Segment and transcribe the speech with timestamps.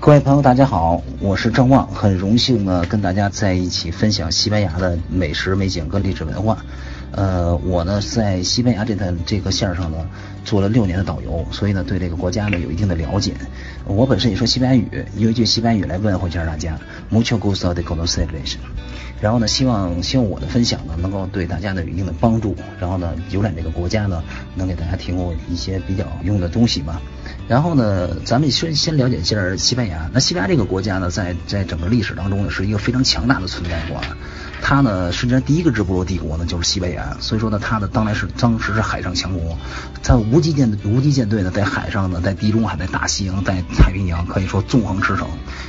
[0.00, 6.64] 各位朋友，大家好，我是郑旺，很荣幸呢跟大家在一起分享西班牙的美食美景跟历史文化。
[7.12, 10.06] 呃，我呢在西班牙这段这个线上呢
[10.44, 13.32] 做了六年的导游，所以呢对这个国家呢有一定的了解。
[13.86, 16.78] 我本身也说西班牙语，用一句西班牙语来问候一下大家
[17.10, 18.58] ，Mucho gusto de conocer e s。
[19.20, 24.22] 然后呢，希望希望我的分享呢能够对大家呢有一定的帮助，然后呢游览这个国家呢
[24.54, 27.00] 能给大家提供一些比较用的东西吧。
[27.48, 30.08] 然后呢，咱们先先了解一下西班牙。
[30.12, 34.00] 那西班牙这个国家呢，在在整个历史当中呢，是一个非常强大的存在过。
[34.60, 37.16] 他呢，实际上第一个直布罗帝国呢，就是西班牙。
[37.20, 39.56] 所以说呢，他的当然是当时是海上强国。
[40.02, 45.26] 他无极舰无极舰队呢，在海上呢，在地中海、在大西洋、在太平洋，可以说纵横驰骋，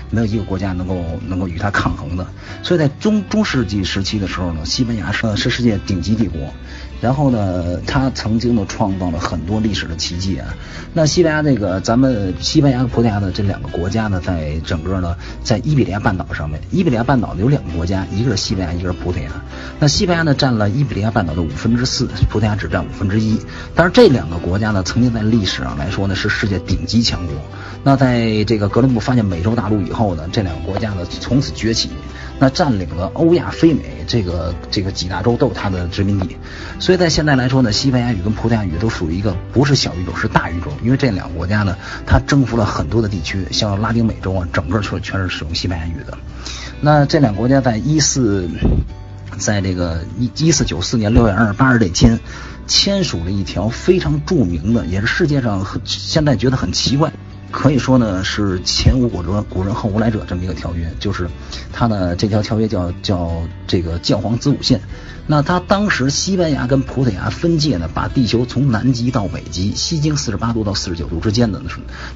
[0.10, 2.28] 没有一个国家能够能够与他抗衡的。
[2.64, 6.40] 所以在中中世纪时期的时候呢，西班牙是是世界顶级帝国。
[7.02, 10.48] 然后呢，他曾经呢创造了很多历史的奇迹啊。
[10.94, 19.30] 那西班牙这个，咱们西班牙和葡萄牙的这两个国家呢，在整个呢，在伊比利亚半岛上面，伊比利亚半岛有两个国家，一个是西班牙，一个是葡萄牙。
[19.80, 23.40] 那西班牙呢占了伊比利亚半岛的五分之四，葡萄牙只占五分之一。
[23.76, 27.36] 但是这两个国家呢，曾经在历史上来说呢，是世界顶级强国。
[27.84, 31.90] 那在这个哥伦布发现美洲大陆以后呢，这两个国家呢从此崛起。
[32.40, 36.38] 那占领了欧亚非美这个这个几大洲都有它的殖民地，
[36.80, 46.18] 所以在现在来说呢，西班牙语跟葡萄牙语都属于一个不是小语种是大语种，因为这两个国家呢，它征服了很多的地区，像拉丁美洲啊，整个全全是使用西班牙语的。
[46.82, 48.50] 那这两个国家在一四，
[49.38, 52.20] 在这个一一四九四年六月二十八日这天，
[52.68, 57.12] 签署了一条非常著名的，也是世界上现在觉得很奇怪。
[57.52, 61.28] 可以说呢，是前无古人古人后无来者这么一个条约，就是
[61.74, 64.82] 它的这条条约叫叫这个教皇子午线。
[65.32, 71.62] 那它当时西班牙跟葡萄牙分界呢，把地球从南极到北极，西经四十八度到四十九度之间的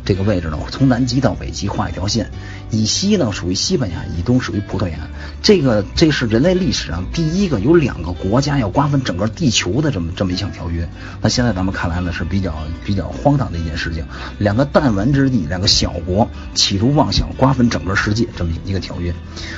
[0.04, 2.32] 这个位置呢，从南极到北极画一条线，
[2.72, 4.98] 以西呢属于西班牙，以东属于葡萄牙。
[5.44, 10.90] 这个这是人类历史上第一个有两个国家要瓜分整个地球的这么这么一项条约。
[11.22, 14.04] 那现在咱们看来呢是比较比较荒唐的一件事情，
[14.40, 19.14] 两个弹丸之地，两个小国企图妄想瓜分整个世界这么一个条约。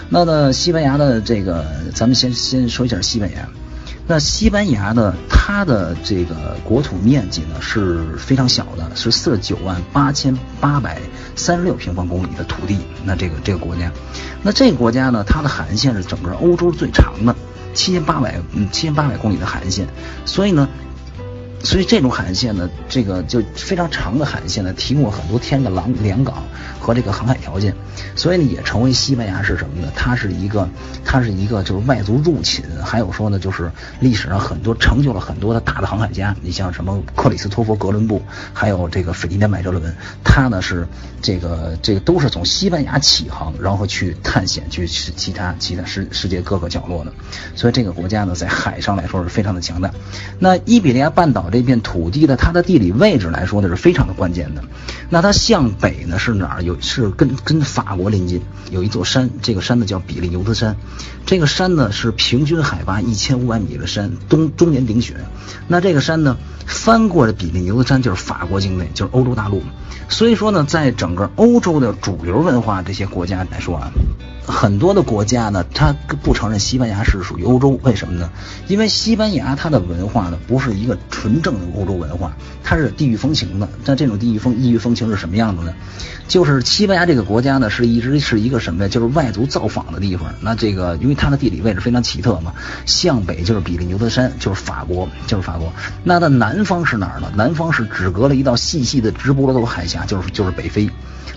[0.10, 3.45] 那呢，西班牙的这个，咱们先先说一下西班牙。
[4.08, 5.14] 那西班牙呢？
[5.30, 11.00] 它的这个国土面积呢是非常小的，是四十九万八千八百
[11.36, 12.80] 三十六平方公里的土地。
[13.04, 13.92] 那这个这个国家，
[14.44, 17.36] 那这个国家呢，它的海岸线是整个欧洲最长的，
[17.74, 19.88] 七千八百嗯七千八百公里的海岸线。
[20.26, 20.70] 所以呢。
[21.64, 26.44] 所以这种海岸线呢，这个就非常长的海岸线呢，提供了很多天的港两港
[26.80, 27.74] 和这个航海条件，
[28.16, 29.92] 所以呢，也成为西班牙是什么呢？
[29.96, 30.70] 它是一个，
[31.04, 38.22] 它是一个就是外族入侵，还有说呢，就是历史上很多成就了很多的大的航海家，你像什么克里斯托弗·哥伦布，
[38.54, 40.88] 还有这个斐迪南·麦哲伦，他呢是
[41.20, 47.12] 这个这个都是从西班牙起航，然后去探险去其他其他世世界各个角落的，
[47.56, 49.92] 所以这个国家呢，在海上来说是非常的强大。
[50.38, 51.50] 那伊比利亚半岛。
[51.56, 54.64] 这片土地的它的地理位置来说呢是非常的关键的。
[55.10, 56.64] 那它向北呢是哪儿？
[56.64, 60.76] 有是跟跟法国邻近，有一座山，这个山呢叫比利牛斯山。
[61.26, 65.16] 这个山呢是平均海拔一千五百米的山，冬终年顶雪。
[65.70, 69.64] 那这个山呢翻过的比利牛斯山就是法国境内，就是欧洲大陆。
[70.10, 73.92] 所以说呢，在整个欧洲的主流文化这些国家来说啊。
[74.48, 78.30] 很多的国家呢，它不承认西班牙是属于欧洲，为什么呢？
[78.68, 83.68] 因为西班牙它的文化呢，不是一个纯正的欧洲文化，它是地域风情的。
[83.86, 85.74] 那这种地域风异域风情是什么样子呢？
[86.28, 88.88] 就是西班牙这个国家呢，是一直是一个什么呀？
[88.88, 90.34] 就是外族造访的地方。
[90.42, 92.54] 那这个因为它的地理位置非常奇特嘛，
[92.86, 95.74] 向北就是比利牛斯山，就是法国，就是法国。
[96.04, 97.32] 那它南方是哪儿呢？
[97.36, 100.90] 南方是只隔了一道细细的直布罗陀海峡，就是就是北非。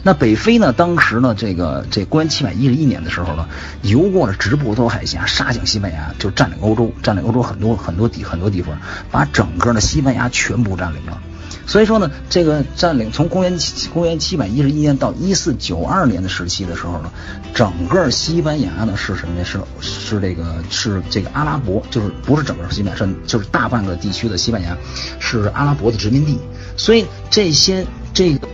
[0.04, 0.72] 那北非呢？
[0.72, 3.48] 当时呢，这个这公元七百一十一年的时候呢，
[3.82, 8.78] 游过了直布罗陀海峡，杀向西班牙，就占领欧洲，占领欧洲很多很多地很多地方，
[9.10, 11.20] 把整个的西班牙全部占领了。
[11.66, 13.58] 所以说呢，这个占领从公元
[13.92, 17.10] 公元七百一十一年到一四九二年的时期的时候呢，
[17.52, 19.44] 整个西班牙呢是什么呀？
[19.44, 24.76] 是是这个是这个阿拉伯，就是不是整个西班牙，是就是大半个地区的西班牙
[25.18, 26.38] 是阿拉伯的殖民地。
[26.76, 27.84] 所以这些
[28.14, 28.48] 这个。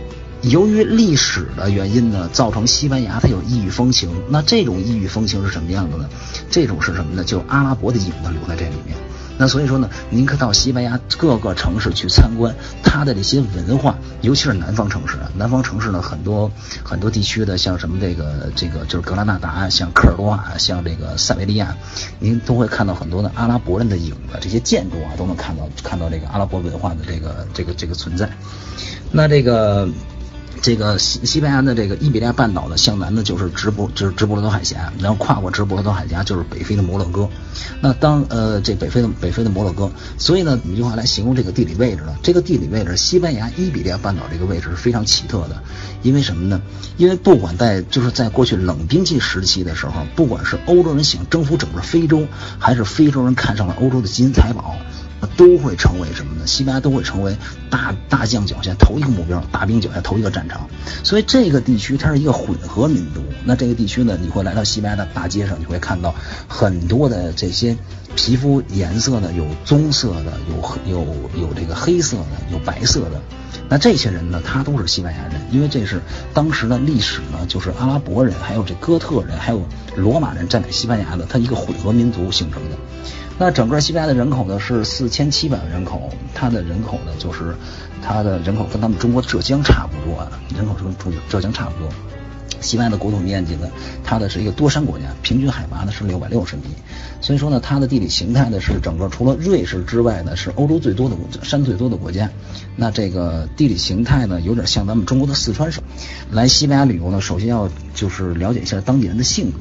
[0.49, 4.09] 由于历史的原因呢，造成西班牙它有异域风情。
[4.29, 6.07] 那这种异域风情是什么样子呢？
[6.51, 7.23] 这种是什么呢？
[7.23, 8.95] 就是阿拉伯的影子留在这里面。
[9.37, 15.17] 那所以说呢，您可到西班牙各个城市去参观它的这些文化，尤其是南方城市。
[15.35, 16.51] 南方城市呢，很多
[16.83, 21.75] 很多地区的，像什么这个这个就是格拉纳达，像科尔多瓦，像这个塞维利亚，
[22.19, 24.37] 您都会看到很多的阿拉伯人的影子。
[24.39, 28.29] 这些建筑啊，都能看到看到这个阿拉伯文化的这个这个这个存在。
[29.11, 29.89] 那这个。
[30.65, 37.29] 这个西西班牙的这个伊比利亚半岛的向南呢，就是直布就是直布罗陀海峡，然后跨过直布罗陀海峡就是北非的摩洛哥。
[37.81, 45.61] 那当呃这北非的北非的摩洛哥，所以呢，一句话来形容这个地理位置呢，这个地理位置，西班牙伊比利亚半岛这个位置是非常奇特的，
[46.01, 46.59] 因为什么呢？
[46.97, 52.25] 因为不管在就是在过去冷兵器时期的时候，不管是欧洲人想征服整个非洲，
[52.57, 54.75] 还是非洲人看上了欧洲的金银财宝。
[55.37, 56.45] 都会成为什么呢？
[56.45, 57.35] 西班牙都会成为
[57.69, 60.69] 大大将脚下头一个目标，大兵脚下头一个战场。
[61.03, 63.21] 所以这个地区它是一个混合民族。
[63.43, 66.13] 那这个地区呢，你会来到西班牙的大街上，你会看到
[66.47, 67.75] 很多的这些
[68.15, 71.05] 皮肤颜色的，有棕色的，有有
[71.39, 73.21] 有这个黑色的，有白色的。
[73.67, 75.99] 那这些人呢，他都是西班牙人，因为这是
[76.33, 79.65] 当时的历史呢，就是阿拉伯人，还有这哥特人，还有
[79.95, 82.77] 罗马人占领西班牙的，他一个混合民族形成的。
[83.37, 87.53] 那整个西班牙的人口呢是四千七百万人口，它的人口呢就是
[88.01, 91.89] 它的人口跟咱们中国浙江差不多，人口跟浙浙江差不多。
[92.61, 93.67] 西班牙的国土面积呢，
[94.03, 96.63] 它的是一个多山国家，平均海拔呢是六百六十米，
[97.19, 102.29] 所以说呢，它的地理形态呢是整个除了瑞士之外呢是欧洲最多的山最多的国家。
[102.77, 105.83] 那这个地理形态呢有点像咱们中国的四川省。
[106.31, 109.59] 来西班牙旅游呢，首先要就是了解一下当地人的性格。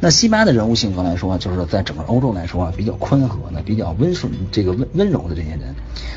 [0.00, 5.74] 那西班牙的人物性格来说，就是在整个欧洲来说啊，比较宽和的，比较温顺，这个温温柔的这些人。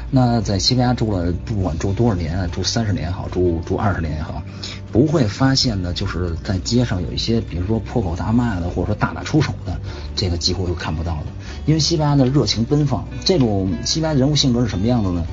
[0.09, 4.43] 那在西班牙住了，不管住多少年啊，住三十年也好，住住二十年也好，
[4.91, 9.79] 不会发现呢，就是在街上有一些，比如说破口大骂的，或者说大打出手的，
[10.15, 11.25] 这个几乎都看不到的。
[11.65, 15.25] 因为西班牙的热情奔放，这种西班牙人物性格是什么样子呢？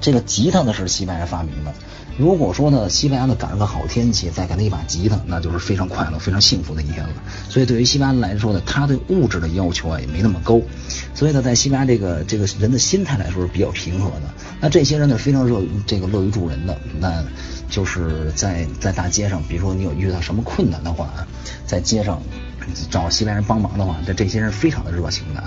[0.00, 1.72] 这个吉他呢是西班牙发明的。
[2.18, 7.10] 如果说呢，西班牙的赶上个好天气，再给他一把吉他，那就是非常快乐、非常幸福的一天了。
[7.48, 10.60] 所以对于西班牙来说呢，他对物质的要求啊也没那么高。
[11.14, 14.22] 所以呢，在西班牙这个这个人的心态来说是比较平和的。
[14.60, 16.78] 那这些人呢，非常热这个乐于助人的。
[17.00, 17.24] 那
[17.70, 21.12] 就是在在大街上，比如说你有遇到什么困难的话，
[21.66, 22.22] 在街上
[22.90, 25.42] 找西班牙人帮忙的话，这这些人非常的热情的。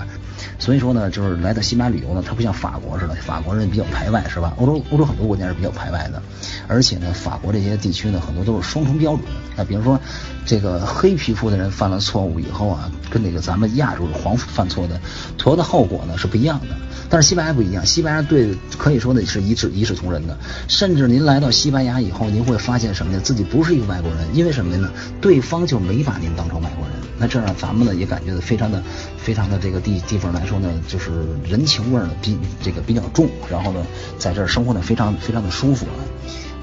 [0.58, 4.54] 所以说呢，就是来到西班牙旅游呢，他不像法国似的，法国人比较排外，是吧？
[4.58, 6.22] 欧洲欧洲很多国家是比较排外的，
[6.66, 9.24] 而且呢，法国这些地区呢，很多都是双重标准。
[9.56, 10.00] 那比如说，
[10.46, 15.00] 这个黑皮肤的人犯了错误以后啊，跟那个咱们亚洲的黄犯错的，
[15.36, 16.76] 同样的后果呢是不一样的。
[17.08, 20.36] 但是西班牙不一样，西班牙对可以说呢是一视一视同仁的。
[20.68, 23.20] 甚至您来到西班牙以后，您会发现什么呢？
[23.20, 24.90] 自己不是一个外国人，因为什么呢？
[25.20, 26.96] 对方就没把您当成外国人。
[27.18, 28.82] 那这样咱们呢也感觉到非常的、
[29.16, 31.10] 非常的这个地地方来说呢，就是
[31.48, 33.86] 人情味呢比这个比较重，然后呢
[34.18, 36.00] 在这儿生活的非常非常的舒服啊。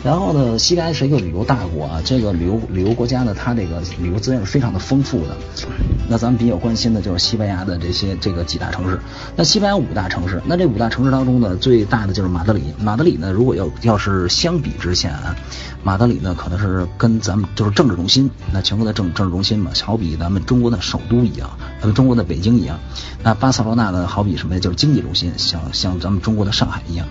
[0.03, 5.37] 然后呢，西班牙是一个旅游大国啊，这个旅游旅游国家呢，它这个旅游资源是非常的丰富的。
[6.09, 8.99] 那咱们比较关心的就是西班牙的这些这个几大城市。
[9.37, 12.61] 那西班牙五大城市，那这五大城市当中呢，最大的就是马德里。
[12.79, 15.35] 马德里呢，如果要要是相比之下啊，
[15.83, 22.77] 马德里呢可能是跟咱们就是政治中心，那全国的政政治中心嘛，好比咱们中国的首都一样，咱们中国的北京一样。
[23.23, 24.59] 那巴塞罗那呢，好比什么呀？
[24.59, 27.07] 就是经济中心，像像咱们中国的上海一样。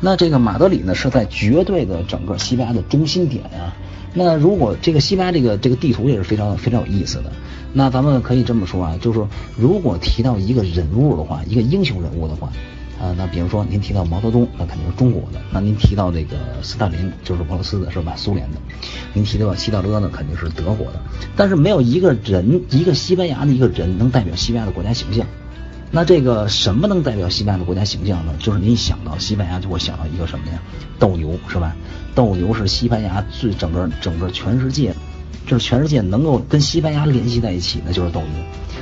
[0.00, 3.74] 那这个马德里呢，是在绝对的整个西班牙的中心点啊。
[4.14, 7.32] 那如果这个西班牙这个这个地图也是非常非常有意思的。
[7.72, 9.20] 那咱们可以这么说啊，就是
[9.56, 12.50] 如果提到一个人物的话，一个英雄人物的话，
[12.98, 18.14] 啊，那比如说您提到毛泽东，那肯定是中国的；那您提到这个斯大林，就是俄罗斯的，是吧？
[18.16, 18.58] 苏联的。
[19.12, 21.00] 您提到希特勒呢，肯定是德国的。
[21.36, 25.26] 但是没有一个人，一个西班牙的一个人能代表西班牙的国家形象。
[25.96, 28.34] 那这个什么能代表西班牙的国家形象呢？
[28.38, 30.60] 就是您想到西班牙就会想到一个什么呀？
[30.98, 31.74] 斗牛是吧？
[32.14, 34.94] 斗牛是西班牙最整个整个全世界，
[35.46, 38.28] 就是全世界能够跟西班牙联系在一起那，就是斗牛。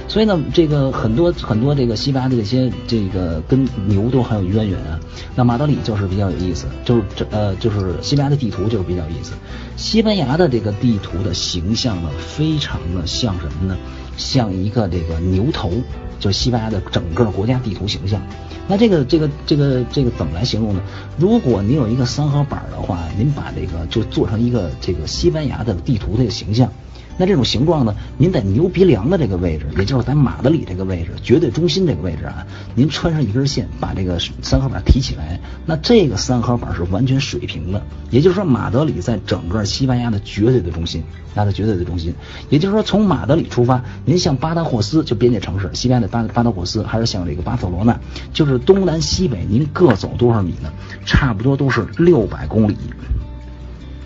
[0.06, 5.00] 所以呢，这个很多很多这个西班牙的这些这个跟牛都很有渊源啊。
[5.34, 9.32] 那马德里就是比较有意思，就是这呃就是西班牙的地图就是比较有意思。
[9.76, 13.76] 西班牙的这个地图的形象呢，非常的像什么呢？
[14.16, 15.72] 像一个这个牛头。
[16.20, 18.22] 就是西班牙的整个国家地图形象，
[18.66, 20.80] 那这个这个这个这个怎么来形容呢？
[21.18, 26.72] 如果您有一个三合板的话，您把这个就做成一个这个西班牙的地图的形象。
[27.16, 27.94] 那这种形状呢？
[28.18, 37.82] 您在牛鼻梁的这个位置，也就是在马德里这个位置，绝对中心这个位置啊，您穿上一根线，把这个三合板提起来，那这个三合板是完全水平的。
[38.10, 41.04] 也就是说，马德里在整个西班牙的绝对的中心，
[41.34, 42.14] 那的绝对的中心。
[42.50, 47.98] 也就是说，从马德里出发，您向巴达霍斯就边界城市，西班牙的巴巴达霍斯，还是向这个巴塞罗那，
[48.32, 50.72] 就是东南西北，您各走多少米呢？
[51.04, 52.76] 差不多都是六百公里。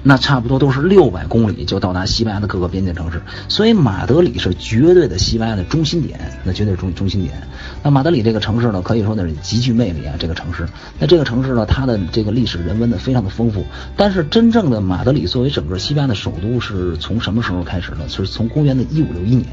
[0.09, 7.35] 那差不多都是六百公里就到达西班牙的各个边境城市，所以马德里是绝对的西班牙的中心点，那绝对是中中心点。
[7.83, 10.67] 那马德里这个城市呢，可以说呢是极具魅力啊，这个城市。
[10.99, 13.67] 那这个城市呢，它的这个历史人文呢非常的丰富。
[13.99, 18.09] 但是真正的马德里作为整个西班牙的首都，是从什么时候开始呢？
[18.09, 19.47] 是从公元的一五六一年。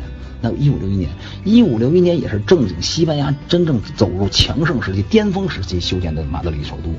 [0.45, 1.09] 那一五六一年，
[1.43, 6.93] 一五六一年也是正经西班牙真正走入强盛时期、巅峰时期修建的马德里首都。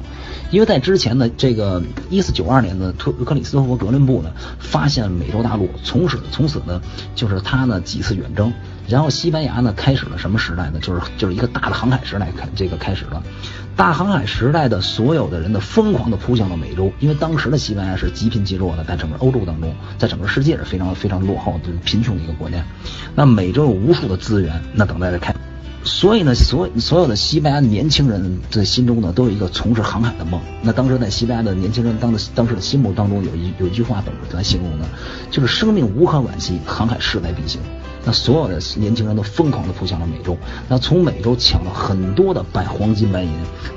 [0.50, 6.82] 因为在之前呢，这个一四九二年的特克里斯托弗格伦布呢发现美洲大陆，从此从此呢
[7.14, 8.52] 就是他呢几次远征，
[8.88, 10.78] 然后西班牙呢开始了什么时代呢？
[10.80, 13.22] 就是就是一个大的航海时代开这个开始了。
[13.74, 22.64] 大航海时代的所有的人的疯狂的扑向了美洲，因为当时的西班牙是极贫极弱的，在整个欧洲当中，在整个世界是非常非常落后的贫穷的一个国家。
[23.14, 25.34] 那美洲有无数的资源，那等待着开。
[25.84, 30.40] 所以呢，所所有的西班牙年轻人的心中呢，都有一个从事航海的梦。
[30.62, 34.86] 那当时在西班牙的年轻人当的当时的心目当中，有一有一句话怎么来形容呢？
[35.30, 37.60] 就是生命无可惋惜，航海势在必行。
[38.06, 43.30] 那所有的年轻人都疯狂的扑向了美洲，那从美洲抢了很多的白黄金白银，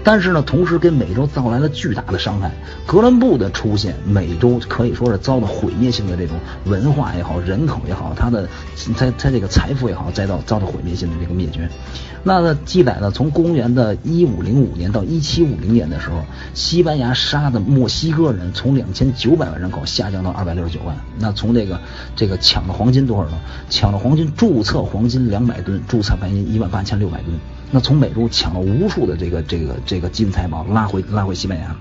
[0.03, 2.51] 但是呢，同时给美洲造来了巨大的伤害。
[2.85, 8.47] 哥伦布的出现，美洲可以说是遭到毁灭性的这种文化也好，人口也好，它的
[8.95, 11.67] 它它这个财富也好，遭到遭到毁灭性的这个灭绝。
[12.21, 20.95] 那呢，记载呢，从公元的一五零五年到一七五零年的时候，西班牙杀的墨西哥人从两千九百万人口下降到二百六十九万。
[21.17, 21.79] 那从这个
[22.15, 23.39] 这个抢的黄金多少呢？
[23.69, 27.37] 抢了黄金，注册黄金两百吨，注册白银一万八千六百吨。
[27.71, 31.75] 那从美洲抢了无数的这个这个这个金财宝，拉回拉回西班牙，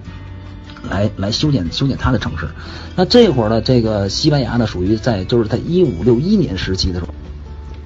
[0.90, 2.48] 来来修建修建他的城市。
[2.96, 7.14] 那这会儿呢，这个西班牙呢，属于在就是在一五六一年时期的时候。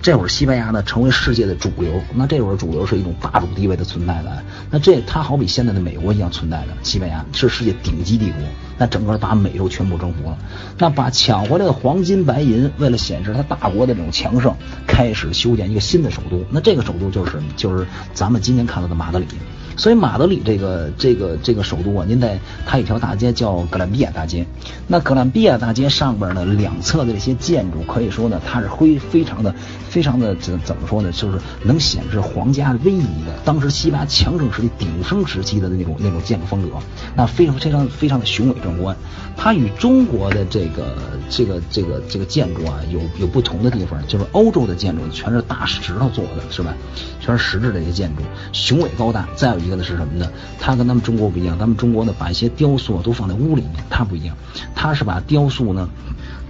[0.02, 8.42] 这会儿西班牙呢成为世界的主流，那这会儿主流是一种霸主地位的存在的，那这它好比现在的美国一样存在的，西班牙是世界顶级帝国，
[8.76, 10.36] 那整个把美洲全部征服了，
[10.76, 14.52] 那把抢回来的黄金白银，为了显示它大国的这种强盛，
[14.88, 19.26] 开始修建一个新的首都，那这个首都就是就是咱们今天看到的马德里。
[19.76, 24.46] 所以马德里这个这个这个首都啊，您在它一条大街叫格兰比亚大街。
[24.86, 29.54] 那格兰比亚大街上边呢，两侧的这些建筑，可以说呢，它是非非常的
[29.88, 31.10] 非常的怎怎么说呢？
[31.12, 33.32] 就是能显示皇家威仪的。
[33.44, 36.76] 当时西班牙强盛时期鼎盛时期的那种那种建筑风格，
[37.16, 38.96] 那非常非常非常的雄伟壮观。
[39.36, 40.96] 它与中国的这个
[41.30, 46.74] 这个这个这个建筑啊，有有不同的地方，就是欧洲的建筑全是大石头做的，是吧？
[47.20, 49.26] 全是石质的一些建筑，雄伟高大。
[49.34, 50.30] 再有一个呢是什么呢？
[50.58, 54.36] 它跟咱们中国不一样，咱们中国呢把一些雕塑都放在屋里面，它不一样，
[54.74, 55.88] 它是把雕塑呢，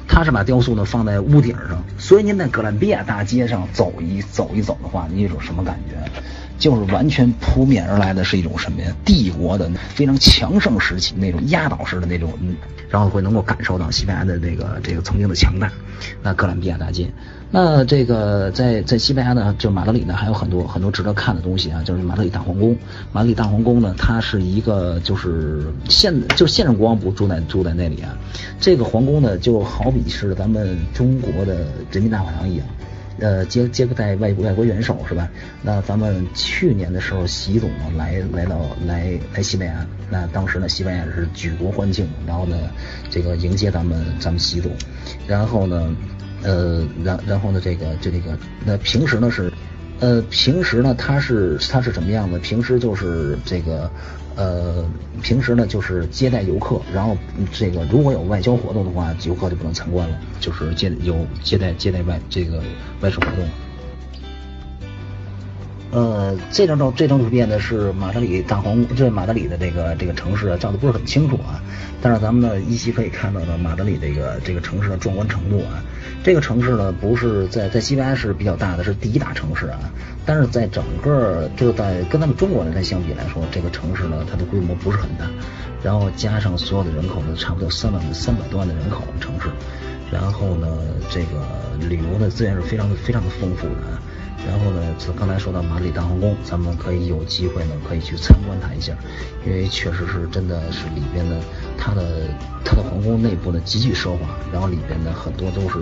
[0.09, 1.85] 它是把雕塑呢放在屋顶上。
[1.99, 6.11] 所以您在哥伦比亚大街上走一走一走的话，你有种什么感觉？
[6.59, 8.95] 就是完全扑面而来的是一种什么呀？
[9.05, 12.33] 帝国的非常强盛时期那种压倒式的那种，
[12.89, 15.73] 然后会能够感受到西班牙的这个这个曾经的强大。
[16.23, 17.11] 那哥伦比亚大街，
[17.55, 22.75] 那这个在在西班牙呢，就马德里呢还有很多很多值得看的东西啊，就是马德里大皇宫。
[23.13, 28.17] 马德里大皇宫呢，它是一个就是现就是现任国王不住在住在那里啊。
[28.59, 32.67] 这个皇宫呢，就好比是咱们中国的人民大会堂一样。
[33.21, 35.29] 呃，接接待外国外国元首是吧？
[35.63, 42.57] 那咱们去年的时候，习总呢来来到来来西班牙，那当时呢，西班牙是举国欢庆，然后呢，
[43.11, 44.73] 这个迎接咱们咱们习总，
[45.29, 45.95] 然后呢，
[46.43, 49.53] 呃，然然后呢，这个就这个，那平时呢是，
[50.01, 52.39] 呃，平时呢他是他是什么样的？
[52.39, 53.91] 平时就是这个。
[54.35, 54.91] 呃，
[55.23, 57.15] 平时呢就是接待游客，然后
[57.53, 62.63] 这个如果有外交活动的话，游客就不能参观了，就是接有接待接待外这个
[63.03, 63.47] 外出活动。
[65.93, 71.61] 呃，这张照这张图片呢是马德里大皇宫，这马德里的这个这个城市啊，照的不是很清楚啊。
[72.01, 75.85] 但是咱们呢依稀可以看到呢，马德里这个这个城市的壮观程度啊。
[76.25, 79.79] 这个城市呢不是在在西班牙是比较大的，是第一大城市啊。
[80.25, 85.27] 但是在整个就在跟咱们中国人来相比来说，这个城市呢它的规模不是很大。
[85.83, 89.49] 然后加上所有的人口呢，差不多三万三百多万的人口城市。
[90.11, 90.67] 然后呢，
[91.11, 91.47] 这个
[91.87, 94.01] 旅游的资源是非常的非常的丰富的啊。
[94.47, 98.93] 然后呢，刚才说到马里大皇宫，咱们可以有机会呢，可以去参观它一下，
[99.47, 101.41] 因为确实是真的是里边的
[101.79, 102.29] 它的
[102.65, 105.79] 它的皇宫内部呢极具奢华，然后里边呢很多都是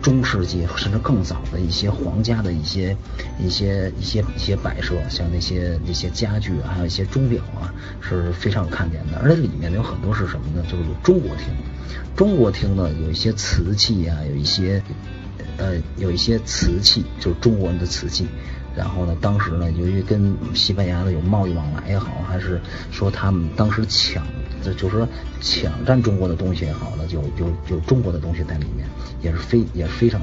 [0.00, 2.96] 中世纪甚至更早的一些 皇家的一些
[3.40, 9.18] 一些一些一些摆设，像那些那些家具啊，还有一些钟表啊，是非常有看点的。
[9.18, 10.62] 而且里面有很多是什么呢？
[10.70, 11.46] 就是有中国厅，
[12.14, 14.80] 中国厅呢有一些瓷器啊，有一些。
[15.58, 18.26] 呃，有一些瓷器，就是中国人的瓷器，
[18.76, 22.60] 然后呢，当时呢，由于跟西班牙的有贸易往来也好，还是
[22.90, 24.22] 说他们当时抢，
[24.62, 25.08] 就是说
[25.40, 28.86] 抢占中国的东西也好呢，就有有中国的东西在里面，
[29.22, 30.20] 也是非也是非常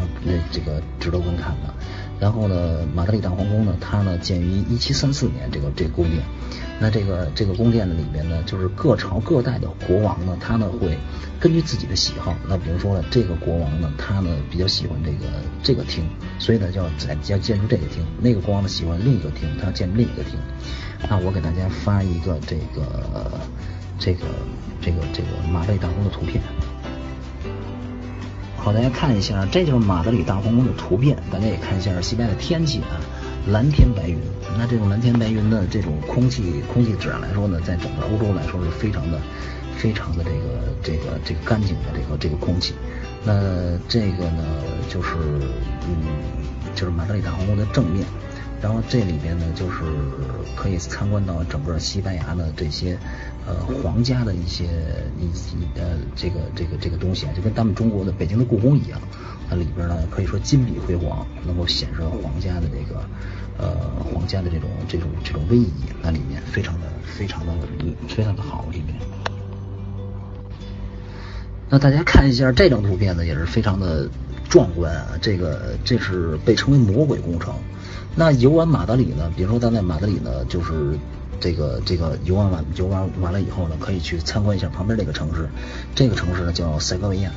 [0.51, 1.73] 这个值得观看的。
[2.19, 6.21] 然后呢，马德里大皇宫呢，它呢建于一七三四年，这个这个宫殿。
[6.83, 10.97] 那这个这个宫殿的里边呢，就是各朝各代的国王呢，他呢会
[11.39, 15.31] 根据自己的喜好，那比如说呢，这个国王呢，他呢比较喜欢这个
[15.63, 16.03] 这个厅，
[16.39, 20.37] 所以呢，就要在要建筑这个厅；那个国王呢喜欢另一个厅，他要建另一个厅。
[21.09, 23.39] 那我给大家发一个这个
[23.97, 24.25] 这个
[24.81, 26.43] 这个这个马德里大皇宫的图片。
[28.57, 31.17] 好，大家看一下，这就是马德里大皇宫的图片。
[31.31, 32.99] 大家也看一下西边的天气啊，
[33.47, 34.17] 蓝天白云。
[34.57, 39.19] 那这种蓝天白云的这种空气空气质量来说呢，在整个欧洲来说是非常的、
[39.75, 40.47] 非常的这个
[40.83, 42.73] 这个这个干净的这个这个空气。
[43.25, 44.43] 那这个呢，
[44.89, 45.15] 就是
[45.87, 45.95] 嗯，
[46.75, 48.05] 就是马德里大皇宫的正面。
[48.61, 49.81] 然后这里边呢，就是
[50.55, 52.97] 可以参观到整个西班牙的这些
[53.45, 54.63] 呃皇家的一些
[55.19, 55.27] 一
[55.77, 59.01] 呃这个这个这个东西啊，就跟咱们中国的北京的故宫一样，
[59.55, 63.01] 里边呢可以说金碧辉煌，能够显示皇家的这个
[63.57, 63.75] 呃
[64.11, 67.53] 皇家的这种这种这种威仪，那里面非常的非常的
[68.07, 68.95] 非常的好里面。
[71.69, 74.07] 那大家看一下这张图片呢，也是非常的
[74.47, 77.53] 壮观啊，这个这是被称为魔鬼工程。
[78.15, 79.31] 那游玩马德里呢？
[79.35, 80.95] 比如说，咱在马德里呢，就是
[81.39, 85.49] 这个这个游玩完游玩完了以后呢，可以去参观一下旁边这个城市。
[85.95, 87.31] 这个城市呢叫塞戈维亚，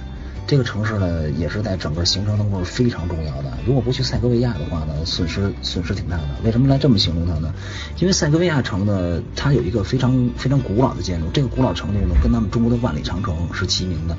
[0.46, 3.52] 这个城市呢也是在整个行程当中是非常重要的。
[3.66, 6.28] 如果不去塞戈维亚的话呢，损失损失挺大的。
[6.44, 7.52] 为什么来这么形容它呢？
[7.98, 14.16] 因为塞戈维亚城呢，它有一个非常非常古老的建筑，这个古老城筑呢跟咱们中国的万里长城是齐名的，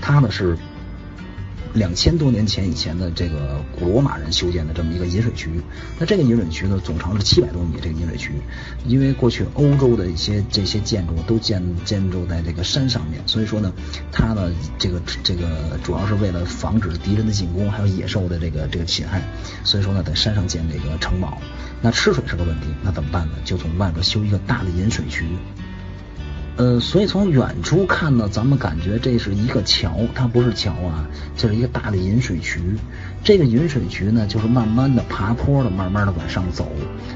[0.00, 0.56] 它呢是。
[1.74, 5.50] 两千多年前以前的这个古罗马人修建的这么一个饮水渠，
[5.98, 7.78] 那这个饮水渠呢总长是七百多米。
[7.80, 8.32] 这个饮水渠，
[8.86, 13.72] 因为过去欧洲的一些这些建筑都建建筑在这个山上面，所以说呢，
[14.10, 19.22] 它呢这个这个主要是为了防止敌人的进攻，还有野兽的这个这个侵害，
[19.62, 21.38] 所以说呢在山上建这个城堡。
[21.80, 23.34] 那吃水是个问题，那怎么办呢？
[23.44, 25.24] 就从外边修一个大的饮水渠。
[26.58, 32.60] 呃，所以从远处看呢，咱们感觉这是一个桥，它不是桥啊，这是一个大的引水渠。
[33.24, 36.66] 这个引水渠呢，就是慢慢的爬坡的，慢慢的往上走，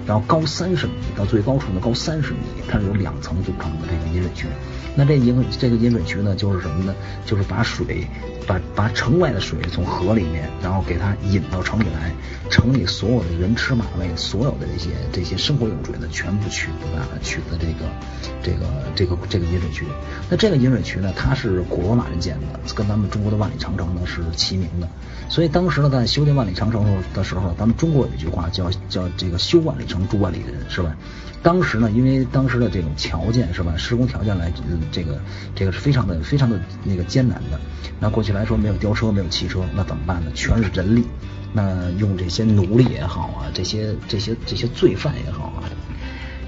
[0.07, 2.39] 然后高三十米，到最高处呢高三十米，
[2.69, 4.47] 它是有两层组成的这个引水渠。
[4.95, 6.95] 那这引这个引水渠呢，就是什么呢？
[7.25, 8.07] 就是把水，
[8.47, 12.13] 把把城外的水从河里面，然后给它引到城里来，
[12.51, 17.07] 城里所有的人吃马喂，所有的这些这些生活用水呢，全部取自哪？
[17.23, 17.89] 取自这个
[18.43, 19.87] 这个这个这个引水渠。
[20.29, 24.87] 那这个引水渠呢，它是古罗马人建的，跟咱们中国的万里长城呢是齐名的。
[25.29, 30.95] 所以当时呢，在修建万里长城的时候，咱们中国有一句话叫叫这个修万里城住万里人，是吧？
[31.43, 34.53] 当时呢，因为当时的这种条件是吧，施工条件来，
[34.93, 35.21] 这个
[35.55, 37.59] 这个是非常的非常的那个艰难的。
[37.99, 40.31] 那过去来说没有吊车，没有汽车，那怎么办呢？
[40.35, 41.05] 全是人力，
[41.53, 45.65] 那用这些奴隶也好啊，这些这些这些罪犯也好啊。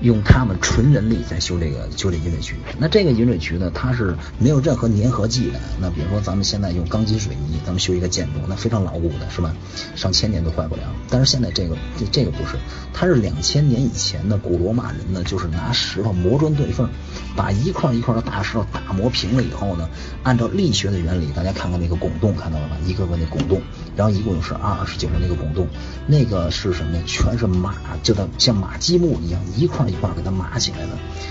[0.04, 5.58] 用他们纯人力在修这个修这饮水渠，那这个饮水渠呢，它是没有任何粘合剂的。
[5.80, 9.56] 那比如说咱们现在用钢筋水泥，咱们修一个建筑，那非常牢固的，是吧？
[9.96, 10.82] 上千年都坏不了。
[11.08, 12.58] 但是现在这个这这个不是，
[12.92, 16.86] 它是两千年以前的古罗马人呢，就是拿石头磨砖对缝，
[17.34, 19.88] 把一块一块的大石头打磨平了以后呢，
[20.22, 22.76] 按照力学的原理，大家看看那个拱洞，看到了吧？
[22.84, 23.62] 一个个那拱洞，
[23.96, 25.66] 然后一共是二十九个那个拱洞，
[26.06, 27.02] 那个是什么呢？
[27.06, 29.86] 全是马，就像像马积木一样，一块。
[29.94, 30.88] 一块给它码起来的，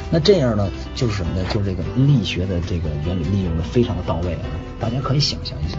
[0.10, 1.46] 那这样呢，就是什么呢？
[1.54, 4.46] 就是这个力学的这个原理利用的非常的到位啊！
[4.80, 5.78] 大家可以想象一下，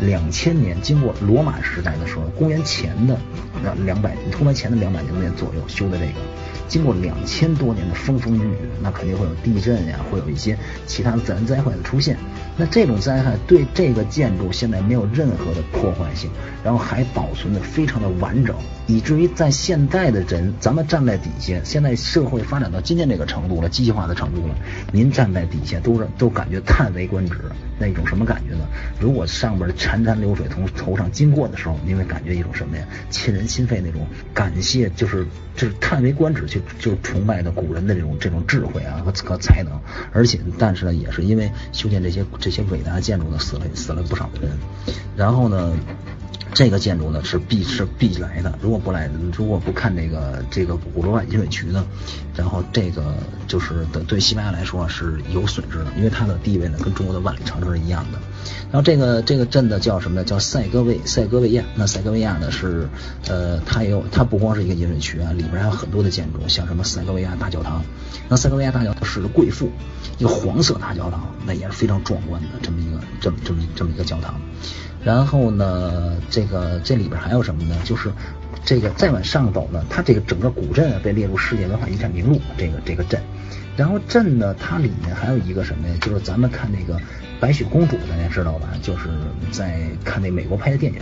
[0.00, 3.18] 两千年经过罗马时代的时候，公元前的
[3.62, 6.20] 那两百，公元前的两百多年左右修的这个，
[6.68, 12.16] 经过两千多年的风风雨雨，那肯定会有地震呀，会有一些其他的自然灾害的出现。
[12.56, 16.30] 那这种灾害对这个建筑现在没有任何的破坏性，
[16.64, 18.56] 然后还保存的非常的完整。
[18.86, 24.54] 以至于在现代的人，咱们站在底下，现在社会发展到今天这个程度了，机器化的程度了，
[24.92, 27.38] 您站在底下都是都感觉叹为观止，
[27.78, 28.66] 那一种什么感觉呢？
[29.00, 32.86] 如果上边潺潺流水从头上经过的时候，你会感觉一种什么呀？
[33.10, 39.72] 沁人心肺那种感谢，就是就是叹为观止，就就崇拜的古人的这种这种智慧啊和和才能。
[40.12, 44.56] 而且，但是呢，也是因为修建这些这些伟大建筑呢，死了死了不少的人。
[45.16, 45.72] 然后呢？
[46.56, 51.84] 这个建筑呢是必是必来的，如果不来，如果不看这个这个古罗马饮水渠呢，
[52.34, 53.14] 然后这个
[53.46, 58.18] 就是对对西班牙来说是有损失的，因为它的地位呢跟中国的万里长城是一样的。
[58.72, 60.24] 然后这个这个镇呢叫什么呢？
[60.24, 61.62] 叫塞戈维塞戈维亚。
[61.74, 62.88] 那塞戈维亚呢是
[63.28, 67.84] 呃，它也有它不光是一个饮水渠啊，里边还有很多的建筑，像什么塞戈维亚大教堂。
[68.30, 69.70] 那塞戈维亚大教堂是贵妇
[70.16, 74.40] 一个黄色大教堂，那也是非常壮观的这么一个这么这么这么一个教堂。
[75.06, 77.76] 然后呢，这个这里边还有什么呢？
[77.84, 78.10] 就是
[78.64, 82.40] 这个再往上走呢，它这个整个古镇啊被列入世界文化遗产名录。
[82.58, 83.22] 这个这个镇，
[83.76, 85.94] 然后镇呢，它里面还有一个什么呀？
[86.00, 87.00] 就是咱们看那个
[87.40, 88.68] 白雪公主，大家知道吧？
[88.82, 89.08] 就是
[89.50, 90.98] 在看那美国拍的电影，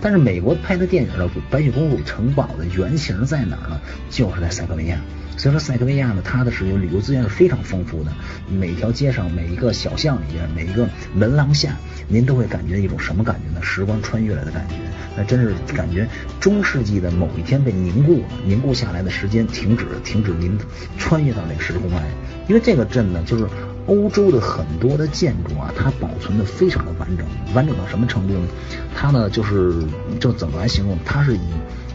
[0.00, 3.80] 但是美国拍的电影的白雪公主城堡的原型在哪儿呢？
[4.10, 4.98] 就是在塞克维亚。
[5.36, 8.12] 所以说塞克维亚呢，它的是旅游资源是非常丰富的，
[8.48, 13.60] 每条街上每一个小巷里边，每一个门廊下，您都会感觉一种什么感觉呢？
[13.60, 14.74] 时光穿越来的感觉，
[15.16, 20.56] 那真是感觉中世纪的某一天被凝固了，凝固下来的时间停止，停止您
[20.98, 22.04] 穿越到那个时空来。
[22.46, 23.48] 因为这个镇呢，就是
[23.86, 28.46] 欧洲的很多的建筑啊，它保存的非常的完整，完整到什么程度呢？
[28.94, 29.74] 它呢就是
[30.18, 30.98] 就怎么来形容？
[31.04, 31.40] 它是以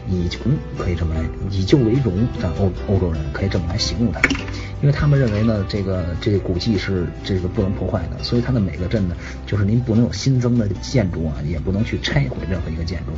[0.08, 4.20] 以穷可以这么来，以旧为荣，让欧欧洲人可以这么来形容它，
[4.80, 13.12] 因为他们认为呢，这个这个古迹是这个不能破坏的，所以它的每个镇呢，就是您不能有新增的建筑啊，也不能去拆毁任何一个建筑，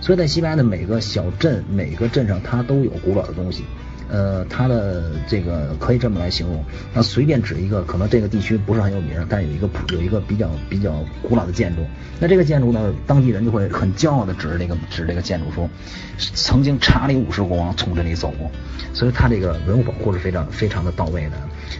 [0.00, 3.64] 所以在西班牙的每个小镇、每个镇上，它都有古老的东西。
[4.10, 11.82] 呃，它的这个可以这么来形容，那随便指一个，可能这个地区不是很有名，但有一个有一个比较比较古老的建筑，
[12.18, 15.68] 那这个建筑呢，当地人就会很骄傲的指着这个指这个建筑说，
[16.34, 18.50] 曾经查理五世国王从这里走过，
[18.94, 21.32] 所以它这个文物保护是非常非常的到位的。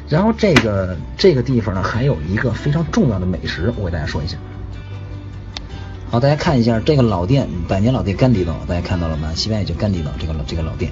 [0.09, 4.37] 然后这个这个地方呢，还有一个非常重要的美食，我给大家说一下。
[6.11, 9.33] 好，大家看一下这个老店，百年老店甘迪岛，大家看到了吗？
[9.35, 10.91] 西班牙叫甘迪岛，这个老这个老店。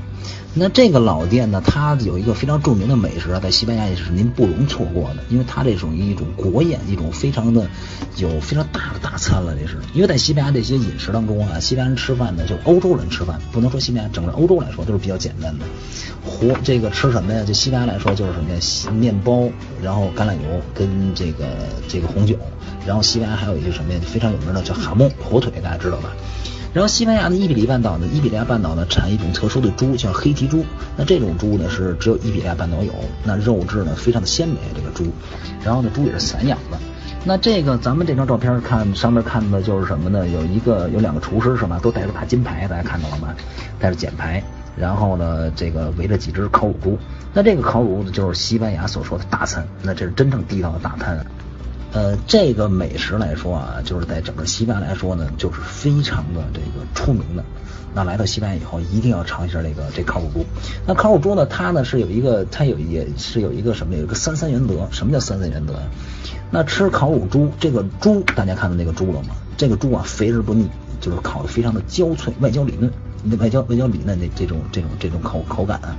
[0.58, 7.68] 那这个老店呢，它有一个非常著名的美食啊，在西班牙也是您不容错过的，因为它这属于一种国宴，一种非常的
[8.16, 9.76] 有非常大的大餐了，这是。
[9.92, 15.66] 因为在西班牙这些饮食当中啊，西班牙人吃饭呢，就欧洲人吃饭，不能说西班牙，整个欧洲来说都是比较简单的。
[16.24, 17.44] 活这个吃什么呀？
[17.44, 18.58] 就西班牙来说就是什么呀？
[18.98, 19.50] 面包，
[19.82, 21.44] 然后橄榄油跟这个
[21.86, 22.34] 这个红酒。
[22.86, 24.00] 然后西班牙还有一个什么呀？
[24.02, 26.16] 非常有名的叫哈蒙火腿，大家知道吧？
[26.76, 30.62] 然后西班牙的伊比利半岛呢，伊比利亚半岛呢产一种特殊的猪，叫黑蹄猪。
[30.94, 32.92] 那这种猪呢是只有伊比利亚半岛有，
[33.24, 35.06] 那肉质呢非常的鲜美，这个猪。
[35.64, 36.76] 然后呢，猪也是散养的。
[37.24, 40.28] 那这个咱们这张照片看上面看的就是什么呢？
[40.28, 41.80] 有一个有两个厨师是吧？
[41.82, 43.34] 都带着大金牌，大家看到了吗？
[43.80, 44.44] 带着奖牌。
[44.76, 46.98] 然后呢，这个围着几只烤乳猪。
[47.32, 51.24] 那这个烤乳猪就是西班牙所说的大餐，那这是真正地道的大餐。
[51.96, 57.42] 呃，这个美食来说啊，就是在整个西班牙来说呢，就是非常的这个出名的。
[57.94, 60.44] 那来到西班牙以后，一定要尝一下这个这烤乳猪。
[60.86, 64.86] 那烤乳猪呢，它呢是有一个，它有也是有一个什么，有一个三三原则。
[64.92, 65.80] 什么叫三三原则呀？
[66.50, 69.34] 那吃烤乳猪，这个猪大家看到那个猪了吗？
[69.56, 70.68] 这个猪啊，肥而不腻，
[71.00, 75.96] 就是烤的非常的焦脆，外焦里嫩，那外焦外焦里嫩的这种这种这种口口感啊。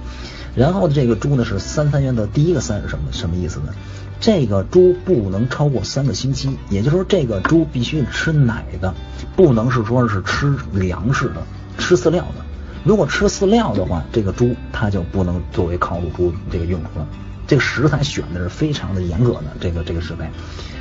[0.53, 3.73] 然后这个猪呢是三三原则，第一个三是什么什么意思呢？
[4.19, 8.93] 这个猪不能超过三个星期，也就是说，这个猪必须吃奶的，
[9.35, 11.43] 不能是说是吃粮食的、
[11.77, 12.45] 吃饲料的。
[12.83, 16.89] 如果吃饲料的话，这个猪它就不能作为烤乳猪这个用了。
[17.45, 20.29] 这个食材选的是非常的严格的，这个这个食材。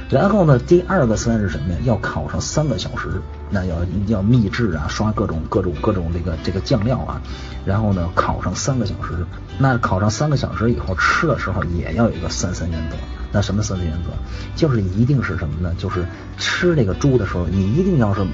[0.09, 1.79] 然后呢，第二个三是什么呀？
[1.85, 3.21] 要烤上三个小时，
[3.51, 7.21] 那要要秘制啊，刷各种各种各种这个这个酱料啊，
[7.65, 9.27] 然后呢，烤上三个小时。
[9.59, 12.97] 那烤上三个小时以后，吃的时候也要有一个三三原则。
[13.37, 14.09] 那什么三个原则？
[14.57, 15.75] 就是一定是什么呢？
[15.77, 16.07] 就是
[16.39, 18.25] 吃这个猪的时候，你一定要是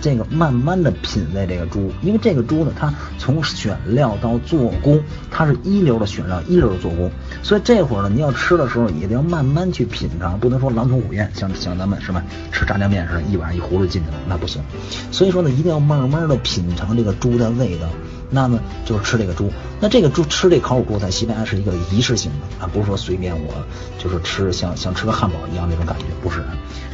[0.00, 7.10] 这个慢慢的品味这个猪，因为这个猪呢，它从选料到做工，它是一流的选料，一流的做工。
[7.42, 12.22] 所以这会儿呢，你要吃的时候，也得要慢慢去品尝，不能说狼吞虎咽，像像咱们是吧？
[12.52, 14.62] 吃炸酱面似的，一碗一葫芦进去了，那不行。
[15.10, 17.88] 所以说呢，一定要慢慢的品尝这个猪的味道。
[18.30, 23.54] 那么就是吃这个猪，那这个猪吃这烤乳猪在西班牙是一个仪式性的啊，不是说随便我
[23.98, 26.42] 就是吃像像吃个汉堡一样那种感觉，不是，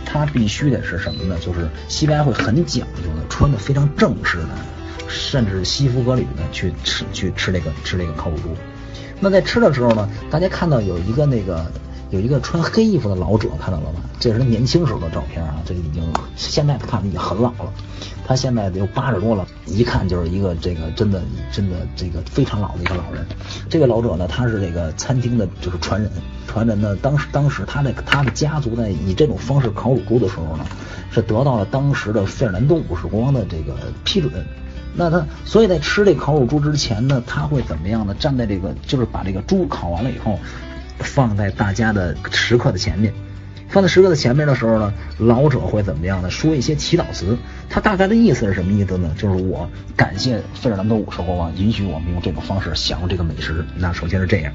[0.05, 1.37] 它必须得是什么呢？
[1.40, 4.49] 就是西班牙会很讲究的，穿的非常正式的，
[5.09, 8.57] 甚至西服革履的去吃去吃这个吃这个烤乳猪。
[9.21, 11.71] 那在吃的时候呢，大家看到有一个那个
[12.11, 14.01] 有一个穿黑衣服的老者，看到了吗？
[14.18, 16.03] 这是他年轻时候的照片啊，这个已经
[16.37, 17.73] 现在看已经很老了。
[18.27, 23.25] 他现在有八十多了，一看就是一个这个真的真的这个非常老的一个老人。
[23.68, 26.11] 这个老者呢，他是这个餐厅的就是传人，
[26.49, 30.66] 传人呢，当时当时他的他的家族在以这种方式烤乳猪的时候呢，
[31.12, 34.33] 是得到了当时的费尔南多五世国王的这个批准。
[34.96, 38.14] 那他所以在吃这烤乳猪之前呢，他会怎么样呢？
[38.18, 40.37] 站在这个就是把这个猪烤完了以后。
[41.01, 43.13] 放在大家的时刻的前面。
[43.70, 46.28] 放在食客的前面的时候呢，老者会怎么样呢？
[46.28, 47.38] 说一些祈祷词。
[47.72, 49.14] 他大概的意思是什么意思呢？
[49.16, 53.64] 就是我感谢费尔南多五世国王允许我们用这种方式享用这个美食。
[53.76, 54.52] 那首先是这样，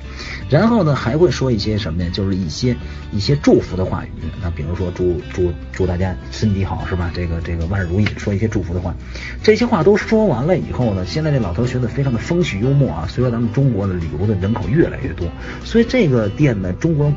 [0.49, 2.09] 然后呢还会说一些什么呀？
[2.13, 2.75] 就是一些
[3.13, 4.09] 一些祝福的话语。
[4.43, 7.09] 那比如说祝祝祝大家身体好是吧？
[7.15, 8.93] 这个这个万事如意，说一些祝福的话。
[9.41, 13.07] 这些话都说完了以后呢，现在这老头学的非常的风趣幽默啊。
[13.09, 15.25] 随着咱们中国的旅游的人口越来越多，
[15.63, 17.13] 所以这个店呢，中国。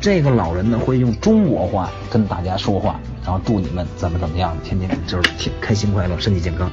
[0.00, 6.70] 这个老人呢会用中国话跟大家说话，然后祝你们怎么怎么样，天天就是天开心快乐，身体健康。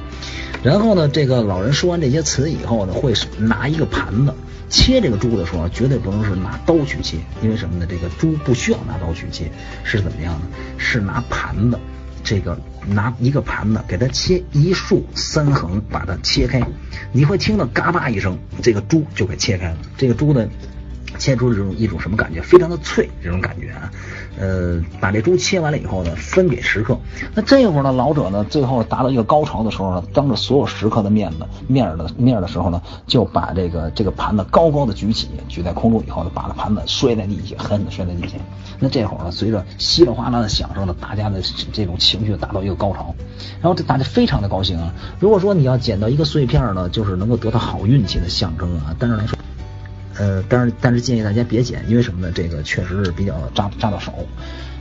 [0.62, 4.34] 然后呢，这个老人说完这些词以后呢，会拿一个盘子
[4.68, 7.86] 切这个猪的时候，绝对不能是拿刀去切，因为什么呢？
[7.88, 9.50] 这个猪不需要拿刀去切，
[9.84, 10.46] 是怎么样呢？
[10.78, 11.78] 是拿盘子，
[12.24, 12.58] 这个
[12.88, 16.60] 拿一个盘子给它切一竖三横，把它切开，
[17.12, 19.76] 你会听到嘎巴一声，这个猪就给切开了。
[19.96, 20.48] 这个猪呢
[21.16, 22.40] 切出这种一种什么感觉？
[22.42, 23.90] 非常的脆，这种感觉啊。
[24.38, 26.98] 呃，把这猪切完了以后呢，分给食客。
[27.34, 38.36] 那这会儿呢，老者呢，最后达到一个高潮的时候呢，当着所有食客的面子面的面的时候呢，就把这个这个盘子高高的举起，举在空中以后呢，把这盘子摔在地下，狠狠的摔在地下。
[38.78, 41.40] 那这会儿呢，随着稀里哗啦的响声呢，大家的
[41.72, 43.14] 这种情绪达到一个高潮，
[43.62, 44.92] 然后这大家非常的高兴啊。
[45.18, 48.94] 如果说你要捡到一个碎片呢，就是能够得到好运气的象征啊。
[48.98, 49.38] 但是来说。
[50.18, 52.32] 呃，但是但是建议大家别捡，因为什么呢？
[52.34, 54.12] 这个确实是比较扎扎到手。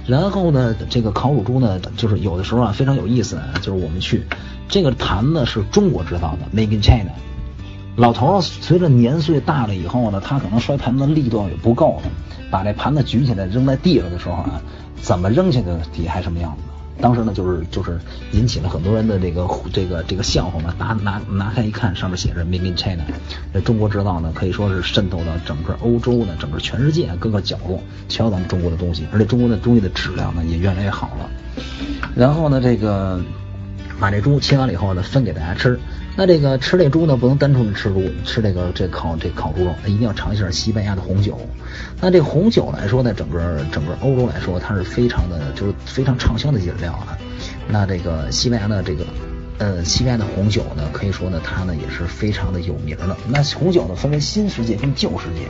[0.08, 4.24] 然后呢，这个烤乳猪呢，就是有的时候啊非常有意思，就是我们去
[4.70, 7.12] 这个盘子是中国制造的，Made in China。
[7.96, 12.10] 老头儿随着年岁大了以后呢，他可能摔盘子力度也不够了，
[12.52, 14.62] 把这盘子举起来扔在地上的时候啊，
[15.02, 16.75] 怎么扔下去底下还什么样子？
[17.02, 18.00] 当时呢，就是就是
[18.32, 20.74] 引起了很多人的这个这个这个笑话嘛。
[20.78, 23.04] 拿拿拿开一看，上面写着 “Made in China”，
[23.64, 29.06] 中国制造呢，可以说是渗透到整个欧洲呢，整个全世界各个角落，全有咱们中国的东西。
[29.12, 31.30] 而且中国的东西的质量呢，也越来越好了。
[32.16, 33.20] 然后呢，这个
[34.00, 35.80] 把这猪切完了以后呢，分给大家吃。
[36.18, 41.38] 那这个吃这猪呢，不能单纯的吃猪，吃这个这烤这烤猪肉，一定要尝一下西班牙的红酒。
[42.00, 47.18] 那这红酒来说呢，整个整个欧洲来说，它是非常的，就是非常畅销的饮料啊。
[47.68, 49.06] 那这个西班牙的这个
[49.58, 53.18] 呃西班牙的红酒呢，可以说呢，它呢也是非常的有名的。
[53.28, 55.50] 那红酒呢，分为新世界跟旧世界。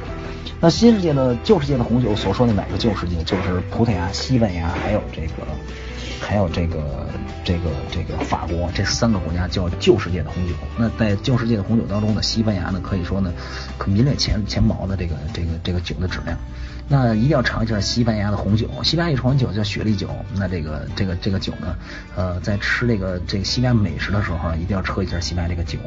[0.59, 3.21] 那新世界的旧世界的红酒所说的哪个旧世界？
[3.23, 5.45] 就是葡萄牙、西班牙还有这个。
[6.21, 7.07] 还有这个
[7.43, 10.53] 这个这个法国这三个国家叫旧世界的红酒。
[10.77, 13.31] 那在旧世界的红酒当中呢，西班牙呢可以说呢
[13.77, 16.37] 可名列前前茅的这个这个这个酒的质量。
[16.87, 18.69] 那一定要尝一下西班牙的红酒。
[18.83, 20.07] 西班牙一款酒叫雪莉酒。
[20.35, 21.75] 那这个这个这个酒呢，
[22.15, 25.79] 呃，在吃这个这个西班牙美食的时候啊，一定要喝一下西班牙这个酒。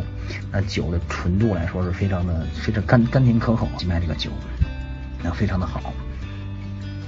[0.51, 4.31] 那酒的纯度来说是非常的非常甘甘甜可口，西班牙这个酒
[5.23, 5.93] 那非常的好。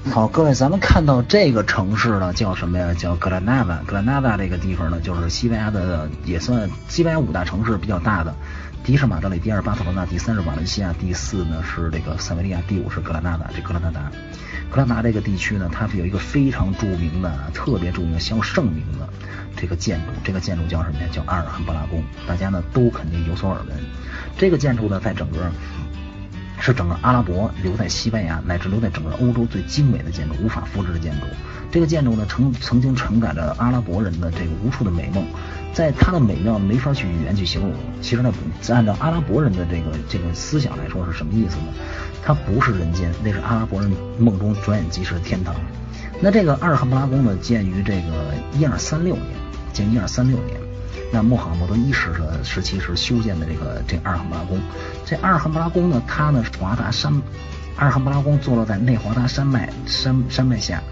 [0.08, 2.92] 好，各位，咱们看到这个城市呢，叫什么呀？
[2.94, 3.76] 叫格拉纳达。
[3.86, 8.34] 格拉纳达这个地方呢，就是西班牙的，也算西班牙五大城市比较大的。
[8.82, 13.50] 第一是马德里，第二巴塞罗那，第三是瓦伦西亚，第四呢是这个塞维利亚，第五是格拉纳达。
[13.54, 14.10] 这格拉纳达，
[14.70, 19.06] 格拉纳达这个地区呢，它是有一个非常著名的、特别著名、的、相盛名的
[19.54, 20.06] 这个建筑。
[20.24, 21.08] 这个建筑叫什么呀？
[21.12, 22.02] 叫阿尔罕布拉宫。
[22.26, 23.76] 大家呢都肯定有所耳闻。
[24.36, 25.52] 这个建筑呢，在整个。
[26.60, 31.26] 是整个阿拉伯留在西班牙乃至留在整个欧洲最精美的建筑，无法复制的建筑。
[31.72, 35.24] 这个建筑呢，曾曾经承载着阿拉伯人的这个无数的美梦，
[35.72, 37.72] 在它的美妙没法去语言去形容。
[38.02, 38.32] 其实呢，
[38.68, 41.72] 按照阿拉伯人的这个这个思想来说是什么意思呢？
[42.22, 45.54] 它不是人间，那是阿拉伯人梦中转眼即逝的天堂。
[46.20, 49.26] 那这个阿尔罕布拉宫呢，建于这个一二三六年，
[49.72, 50.69] 建一二三六年。
[51.12, 54.60] 那穆罕默德一世的时期是修建的这个这阿尔罕布拉宫，
[55.04, 57.12] 这阿尔罕布拉宫呢，它呢是华达山，
[57.76, 60.82] 阿尔罕布拉宫坐落在内华达山脉山山脉下，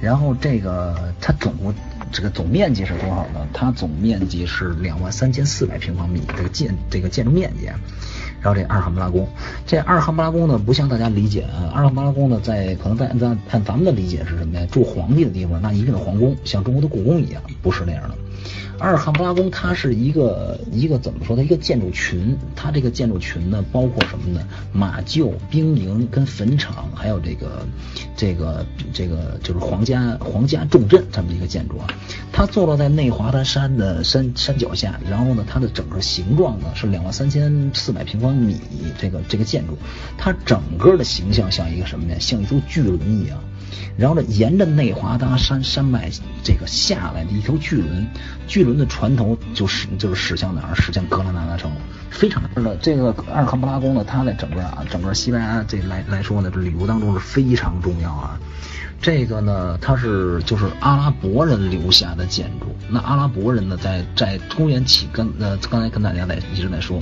[0.00, 1.74] 然后这个它总共
[2.12, 3.46] 这个总面积是多少呢？
[3.52, 7.68] 它总面积是两万三千四百平方米这个建这个建筑面积。
[8.40, 9.26] 然后这阿尔罕布拉宫，
[9.66, 14.66] 这阿尔罕布拉宫呢不像大家理解啊，阿尔罕布拉宫呢在可能在咱按咱们的理解是什么呀？
[14.70, 18.14] 住皇帝的地方，那一定是皇宫，像中国的故宫一样，不是那样的。
[18.84, 21.42] 阿尔罕布拉宫它是一个一个怎么说它？
[21.42, 24.46] 一个建筑群，它这个建筑群呢，包括什么呢？
[24.74, 27.66] 马厩、兵营跟坟场，还有这个
[28.14, 31.86] 这个这个就是皇家皇家重镇这么一个建筑啊。
[32.30, 38.60] 它坐落在内华达山的山山脚下，然后呢，它的整个形状呢是两万三千四百平方米，
[39.00, 39.78] 这个这个建筑，
[40.18, 42.20] 它整个的形象像一个什么呢？
[42.20, 43.40] 像一艘巨轮一样。
[43.96, 46.10] 然后呢，沿着内华达山山脉
[46.42, 48.06] 这个下来的一条巨轮，
[48.46, 50.74] 巨轮的船头就是就是驶向哪儿？
[50.74, 51.70] 驶向格拉纳达城，
[52.10, 58.38] 非常的这个阿尔罕布拉宫呢，它在整个啊整个西班牙这来来说呢，这旅游当中是非常重要啊。
[59.00, 62.74] 这个呢，它是就是阿拉伯人留下的建筑。
[62.88, 67.00] 那阿拉伯人呢，在在公元起跟呃刚才跟大家在一直在说。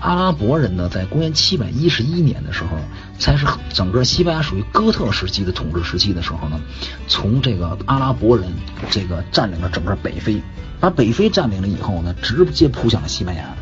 [0.00, 2.70] 阿拉伯人呢，在公元七百一十一年的时候，
[3.18, 6.58] 才是整个西班牙属于哥特时期的统治时期的时候呢，
[7.06, 8.50] 从这个阿拉伯人
[8.90, 10.42] 这个占领了整个北非，
[10.80, 13.54] 把北非占领了以后呢，直接扑向了西班牙，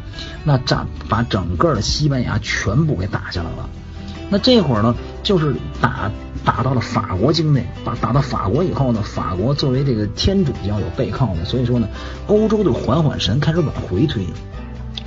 [0.44, 3.68] 那占把整个的西班牙全部给打下来了。
[4.31, 6.09] 那这会儿呢，就是打
[6.44, 11.88] 打到了法国境内，把打到法国以后呢，法国作为这个天主教有背靠的，所以说呢，
[12.29, 14.24] 欧洲的缓缓神开始往回推。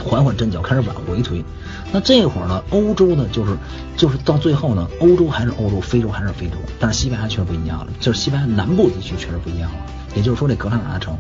[0.04, 1.44] 缓缓阵脚开始往回推，
[1.92, 3.56] 那这会儿呢，欧洲呢就是
[3.96, 9.78] 就是到最后呢，欧洲还是欧洲，非洲还是非洲，但是西班牙确实不一样了，就是西班牙南部地区确实不一样了。
[10.16, 11.18] 也就是说，这格拉纳城，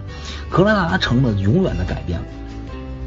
[0.49, 2.25] 格拉纳城呢永远的改变了，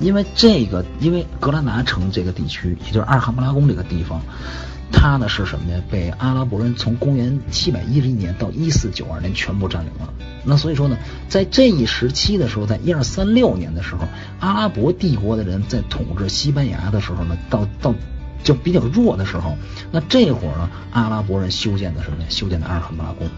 [0.00, 4.22] 因为这个，因为格拉纳城这个地区，也就是阿尔罕布拉宫这个地方。
[4.94, 5.83] 它呢是什么呢？
[5.90, 10.12] 被阿拉伯人从公元七百一十一年到一四九二年全部占领了。
[10.44, 10.96] 那所以说呢，
[11.28, 14.07] 在这一时期的时候，在一二三六年的时候，
[14.40, 17.94] 阿拉伯帝国的人在统治西班牙的时候呢，到到
[18.42, 19.57] 就比较弱的时候，
[19.90, 22.24] 那这会儿呢，阿拉伯人修建的什么呢？
[22.28, 23.28] 修建的阿尔罕布拉宫。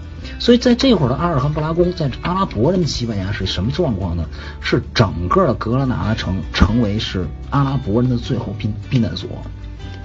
[0.41, 4.25] 所以在这会儿的阿尔罕布拉宫，在阿拉伯人的西班牙是什么状况呢？
[4.61, 9.29] 是整个格拉纳达城成为是阿拉伯人的最后避避难所。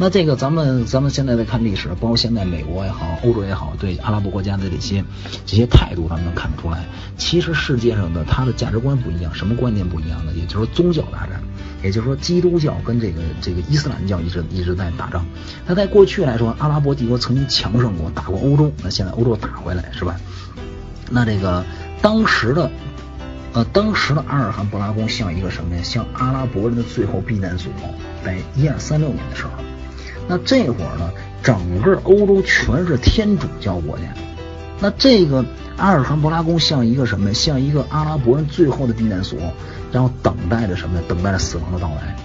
[0.02, 5.06] 那这个咱们咱们现在在看历史，包括现在美国也好，欧洲也好，对阿拉伯国家的这些
[5.46, 6.84] 这些态度，咱们能看得出来。
[7.20, 10.32] 其实世界上的它的价值观不一样，什么观念不一样呢？
[10.36, 11.40] 也就是说宗教大战，
[11.84, 15.24] 也就是说基督教跟这个这个伊斯兰教一直一直在打仗。
[15.68, 20.16] 那在过去来说，阿拉伯帝国曾经强盛过，打过欧洲，那现在欧洲打回来是吧？
[21.12, 21.64] 那这个
[22.02, 22.72] 当时的
[23.54, 25.84] 呃当时的阿尔罕布拉宫像一个什么呀？
[25.84, 27.72] 像阿拉伯人的最后避难所，
[28.26, 29.52] 在一二三六年的时候。
[30.28, 31.12] 那这会儿呢，
[31.44, 34.04] 整个欧洲全是天主教国家。
[34.80, 35.46] 那这个
[35.78, 37.34] 阿尔罕布拉宫像一个什么？
[37.34, 39.38] 像一个阿拉伯人最后的避难所，
[39.92, 41.00] 然后等待着什么？
[41.08, 42.16] 等待着死亡的到来。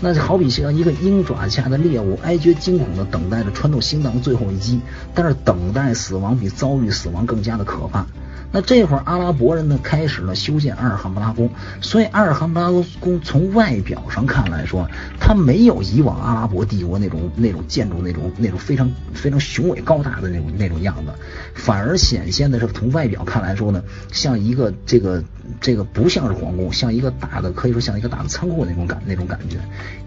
[0.00, 4.80] 那就好比像一个鹰爪下的猎物，哀绝惊恐的等待着穿透心脏的最后一击。
[5.14, 8.06] 但是等待死亡比遭遇死亡更加的可怕。
[8.52, 11.48] 那这会儿阿拉伯人呢开始了修建阿尔罕布拉宫，
[11.80, 14.88] 所以阿尔罕布拉宫从外表上看来说，
[15.20, 21.12] 它没有以往阿拉伯帝国那种那种建筑那种那种非常非常雄伟高大的那种那种样子，
[21.54, 25.22] 反而显现的是从外表看来说呢，像一个这个
[25.60, 29.58] 这个不像是皇宫，像一个大的可以说像一个大的仓库那种感那种感觉，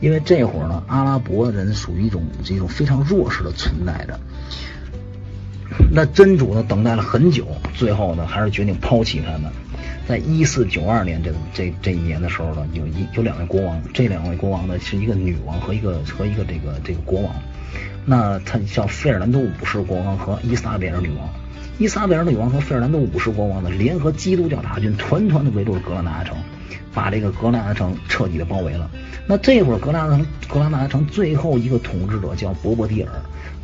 [0.01, 4.19] 因为这会儿呢阿拉伯人属于一种这种非常弱势的存在着。
[5.91, 6.63] 那真主呢？
[6.67, 9.51] 等待了很久，最后呢，还是决定抛弃他们。
[10.07, 17.33] 在一四九二年这这这一年的时候呢，有一有两位国王，这两位国王呢是一个女王和一个和一个这个这个国王。
[18.05, 21.29] 那他叫费尔南多五世国王和伊莎贝尔女王。
[21.79, 26.35] 伊莎贝尔女王和费尔南多五世国王呢，联合基督教大军，团团的围住了格拉纳达城，
[26.93, 28.89] 把这个格拉纳城彻底的包围了。
[29.25, 33.09] 那这会儿格拉纳格拉纳城最后一个统治者叫博伯蒂尔。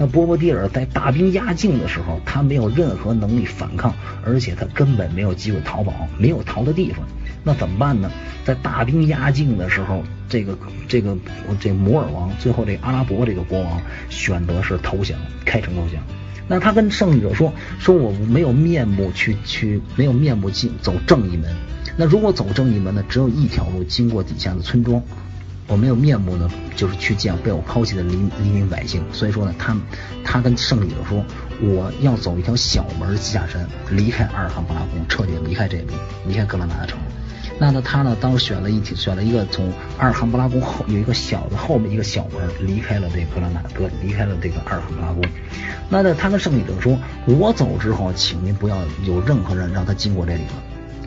[0.01, 3.93] 那波波蒂尔在大兵压境的时候，他没有任何能力反抗，
[4.25, 7.05] 而且他根本没有机会逃跑，没有逃的地方。
[7.43, 8.09] 那怎么办呢？
[8.45, 10.57] 在大兵压境的时候，这个
[10.87, 11.17] 这个
[11.59, 16.01] 这摩尔王最后这阿拉伯这个国王选择是投降，开城投降。
[16.47, 21.53] 那他跟胜利者说：“说我没有面目去去，没有面目进走正义门。
[21.97, 25.03] 那如果走正义门呢，只有一条路，经过底下的村庄。”
[25.69, 29.01] 我没有面目呢，就是去见被我抛弃的黎黎民百姓。
[29.13, 29.77] 所以说呢，他
[30.25, 31.23] 他跟胜利者说，
[31.61, 35.93] 我要走一条小门下山，离开阿尔罕布拉宫，彻底离开这里，
[36.27, 36.97] 离开格拉纳达城。
[37.59, 45.23] 那呢，他呢，当时选了一选了一个从阿尔罕布拉宫后有一个小的后面一个小门，离开了这格拉纳格，离开了这个阿尔罕布拉宫。
[45.89, 50.53] 那呢，他跟胜利者说，我走之后，请您不要有任何人让他经过这里了。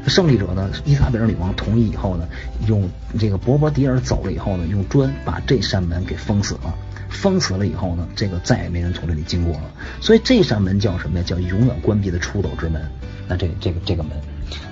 [0.06, 2.28] 胜利者呢，伊莎贝尔女王同意以后呢，
[2.66, 2.88] 用
[3.18, 6.74] 这个博博迪尔走了以后呢，用砖把这扇门给封死了。
[7.08, 9.70] 封死了以后呢，这个再也没人从这里经过了。
[10.00, 11.24] 所以这扇门叫什么呀？
[11.26, 12.82] 叫永远关闭的出走之门。
[13.28, 14.12] 那这这个这个门，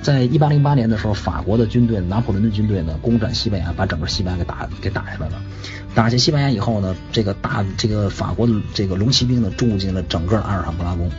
[0.02, 5.40] 在一八零八年的时候，法国的军队拿破仑的军队呢攻占西班牙，把整个西班牙给打给打下来了。
[5.94, 11.10] 打下西班牙以后呢，这个大这个法国的这个龙骑兵呢住进了整个阿尔罕布拉宫。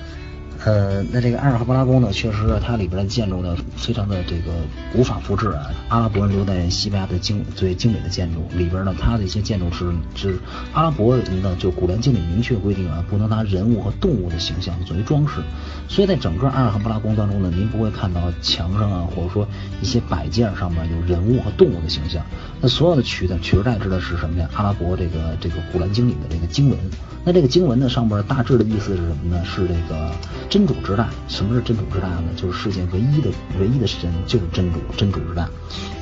[0.63, 4.52] 呃，那这个阿尔罕布拉宫呢，确实它里边的建筑呢，非常的这个
[4.93, 5.71] 无法复制啊。
[5.89, 10.39] 阿拉伯人留在西班牙的精最精美的建筑里边呢，它的一些建筑是是
[10.74, 15.42] 阿拉伯人呢，就古兰经里明确规定啊，不能拿人物和动物的形象作为装饰。
[15.88, 19.48] 所以在整个阿尔罕布拉宫当中呢，您不会看到墙上啊，或者说
[19.81, 22.23] 一些摆件上面有人物和动物的形象。
[22.62, 24.48] 那所有的取的取而代之的是什么呀？
[24.54, 26.77] 阿拉伯这个这个古兰经里的这个经文。
[27.23, 29.44] 那这个经文呢，上边大致的意思是什么呢？
[29.46, 30.12] 是这个
[30.52, 31.10] 真主之大。
[31.29, 32.25] 什么是真主之大呢？
[32.35, 35.49] 就是世界唯一的唯一的神就是真主，真主之大。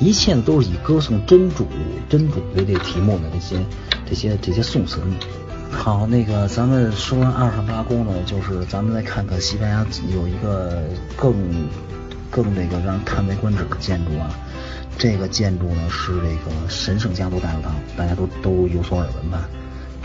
[0.00, 1.68] 一切都是以歌颂真主、
[2.08, 3.64] 真主为这题目的这些
[4.08, 5.00] 这些这些颂词。
[5.70, 10.82] 好，那个咱们说完阿尔罕布拉宫呢，就是咱们再看看西班牙有一个
[11.16, 11.32] 更
[12.28, 14.28] 更那个让人叹为观止的建筑啊。
[14.98, 19.48] 这个建筑呢是这个神圣家族大教堂，大家都都有所耳闻吧？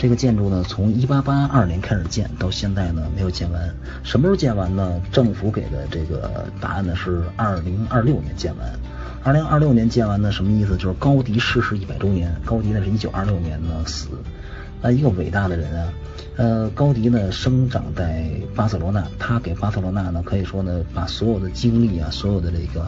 [0.06, 3.76] 这个建筑呢，从一八八二年开始建，到现在呢没有建完。
[4.04, 5.02] 什么时候建完呢？
[5.12, 8.72] 政府给的这个答案呢是二零二六年建完。
[9.24, 10.78] 二零二六年建完呢，什么意思？
[10.78, 12.32] 就是高迪逝世一百周年。
[12.46, 14.10] 高迪呢是一九二六年呢死，
[14.84, 15.92] 啊，一个伟大的人啊。
[16.38, 22.88] 呃，高迪呢生长在巴塞罗那，他给巴塞罗那呢可以说呢把所有的精力啊，所有的这个。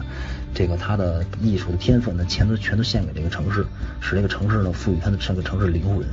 [0.54, 3.64] 这个他的艺术的天分呢，全都全都献给这个城市，
[4.00, 6.04] 使这个城市呢赋予他的这个城市灵魂。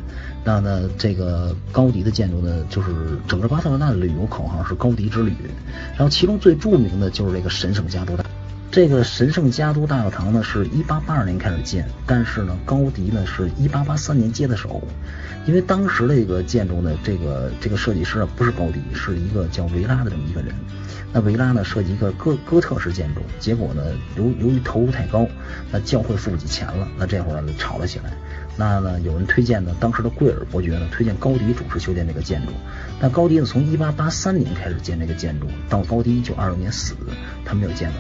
[0.46, 5.34] 那呢，这个高迪的建筑呢，就是整个巴塞罗那的旅游口号是高迪之旅。
[5.98, 8.24] 然后其中最著名的就是这个神圣家族大，
[8.70, 14.84] 这个神圣家族大教堂呢，是一八八二年开始建，但是呢，高迪呢是一八八三年接的手。
[15.48, 20.54] 因为当时的这个建筑呢，这个这个设计师啊不是高迪，是一个叫维拉的这么一个人。
[21.12, 23.82] 那维拉呢设计一个哥哥特式建筑，结果呢
[24.16, 25.26] 由由于投入太高，
[25.72, 28.14] 那教会付不起钱了，那这会儿呢吵了起来。
[28.58, 32.52] 那呢有人推荐呢，当时的贵尔伯爵呢推荐高迪主持修建这个建筑。
[33.00, 36.96] 那高迪呢从一八八三年开始建这个建筑，到高迪一九二六年死，
[37.44, 37.98] 他没有建完。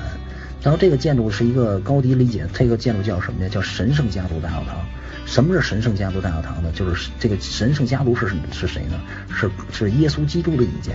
[0.62, 3.49] 然后这个建筑是一个高迪理解，这个建筑叫什么呀？
[3.49, 4.84] 叫神圣家族大教堂。
[5.26, 6.72] 什么是神圣家族大教堂呢？
[6.74, 8.99] 就是这个神圣家族是是谁呢？
[9.30, 10.93] 是是耶稣基督的一家。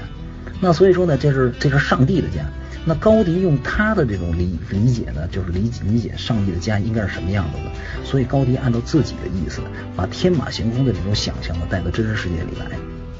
[0.60, 2.44] 那所以说呢，这是这是上帝的家。
[2.82, 8.04] 那高迪用他的这种理理解呢，就是理理解上帝的家应该是什么样子的。
[8.06, 9.60] 所以高迪按照自己的意思，
[9.94, 12.66] 把天马行空的这种想象呢带到真实世界里来。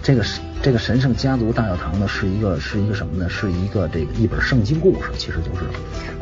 [0.03, 0.24] 这个
[0.62, 3.28] 这个神圣家族大教堂呢，是一个是一个什么呢？
[3.28, 5.66] 是一个这个一本圣经故事，其实就是。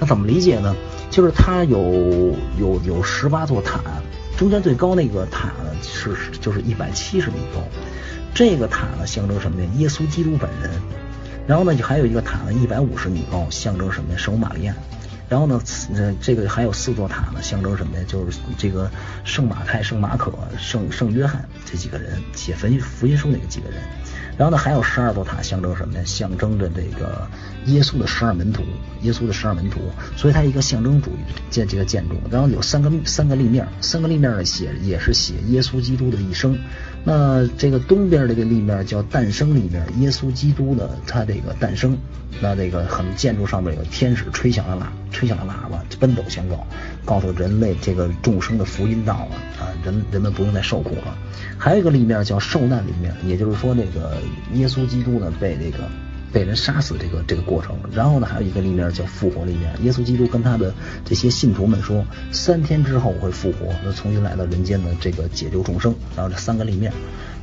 [0.01, 0.75] 那怎么理解呢？
[1.09, 3.81] 就是它有有有十八座塔，
[4.37, 6.11] 中间最高那个塔呢是
[6.41, 7.63] 就是一百七十米高。
[8.35, 9.69] 这个塔呢象征什么呀？
[9.77, 10.71] 耶稣基督本人。
[11.49, 14.19] 然后呢，就还有一个塔呢，一百五十米高，象征什么呀？
[14.19, 14.75] 圣玛利亚。
[15.31, 15.61] 然后呢，
[15.95, 18.05] 呃，这个还有四座塔呢，象征什么呀？
[18.07, 18.91] 就是这个
[19.25, 23.81] 圣马太、圣马可、圣圣约翰这几个人写福音福音书那个几个人。
[24.37, 26.05] 然后呢，还有十二座塔，象征什么呀？
[26.05, 27.27] 象征着这个
[27.65, 28.63] 耶稣的十二门徒，
[29.01, 29.81] 耶稣的十二门徒。
[30.17, 32.15] 所以它一个象征主义建这个建筑。
[32.31, 36.59] 然后有三个三个立面，三个立面呢写也是写耶稣基督的一生。
[37.11, 41.97] 那这个东边这个立面叫诞生立面，耶稣基督的他这个诞生。
[42.39, 46.67] 那这个很建筑上面有天使吹响了喇，吹响了喇叭，奔走相告，
[47.07, 51.17] 告诉人类这个众生的福音到了啊，人人们不用再受苦了。
[51.57, 54.19] 还有一个立面叫受难立面，也就是说这个
[54.53, 55.85] 耶稣基督呢被这个
[56.33, 57.77] 被人杀死这个这个过程。
[57.93, 60.75] 然后呢还有一个立面叫复活立面，耶稣基督跟他的
[61.05, 65.95] 这些信徒们说，三天之后会复活，那重新来到人间的这个解救众生。
[66.17, 66.93] 然后这三个立面。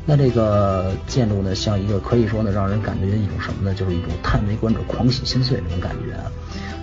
[0.05, 3.73] 那这个建筑呢，像一个可以说呢，让人感觉一种什么呢？
[3.73, 6.31] 就是一种叹为观止、狂喜心碎这种感觉啊。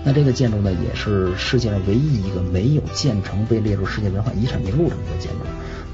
[0.04, 5.38] 那这个建筑呢，也是世界上唯一一个没有建成被列入世界文化遗产名录的一个建筑。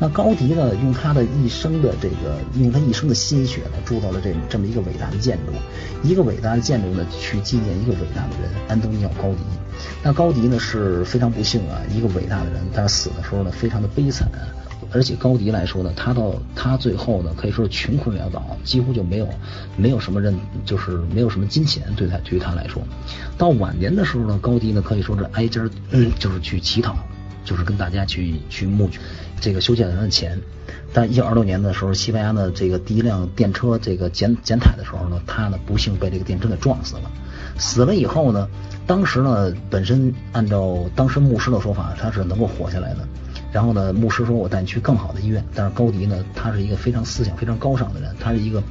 [0.01, 5.53] 那高迪呢，用他的一生的这个，用他一生的心血呢，铸造了这这么一个伟大的建筑，
[6.03, 9.41] 一个伟大的建筑呢，去纪念一个伟大的人——安东尼奥·高迪。
[10.03, 14.27] 那高迪呢是非常不幸啊，一个伟大的人，但是死的时候呢，非常的悲惨。
[14.93, 19.29] 而且高迪来说呢，他到他最后呢，可以说是穷困潦倒，几乎就没有
[19.77, 20.35] 没有什么人，
[20.65, 22.83] 就是没有什么金钱对他对于他来说。
[23.37, 26.97] 到晚年的时候呢，高迪呢可以说是挨家嗯，就是去乞讨，
[27.45, 28.89] 就是跟大家去去募
[29.41, 30.41] 这个修建的钱。
[30.93, 37.11] 但一九二六年的时候，西班牙的这个第一辆电车这个检检采的时候呢，他呢不幸被这个电车给撞死了。
[37.59, 38.49] 死了以后呢，
[38.87, 43.07] 当时呢本身按照当时牧师的说法，他是能够活下来的。
[43.51, 45.45] 然后呢，牧师说我带你去更好的医院。
[45.55, 48.63] 但是高迪呢，他是一个非常思想非常高尚的人，他是一个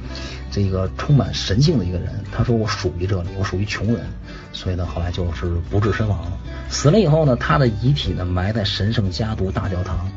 [0.50, 2.12] 这个充满神性的一个人。
[2.32, 4.06] 他说我属于这里，我属于穷人，
[4.52, 6.32] 所以呢，后来就是不治身亡了。
[6.68, 10.08] 死了以后呢，他的遗体呢埋在神圣家族大教堂，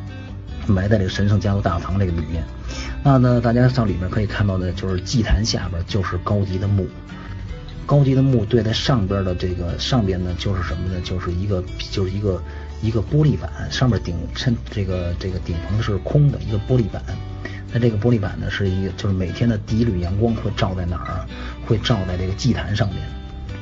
[0.68, 2.44] 埋在这个神圣家族大堂这个里面。
[3.04, 6.86] 那呢，大家上里面可以看到的，就是祭坛下边就是高迪的墓。
[7.86, 11.02] 高级的墓对在上边的这个上边呢，就是什么呢？
[11.04, 12.42] 就是一个就是一个
[12.82, 17.04] 一个玻璃板，上面顶衬这个这个顶棚是空的一个玻璃板。
[17.74, 21.26] 那这个玻璃板呢，是一个就是每天的第一缕阳光会照在哪儿？
[21.66, 22.98] 会照在这个祭坛上面。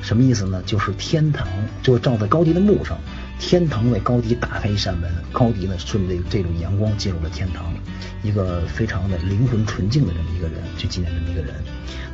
[0.01, 0.63] 什么意思呢？
[0.65, 1.47] 就是天堂，
[1.83, 2.97] 就是照在高级的墓上，
[3.39, 7.73] 天堂为高迪打开一扇门，高迪呢顺着这种阳光进入了天堂，
[8.21, 11.55] 一个非常的灵魂纯净的这么一个人，去纪念这么一个人。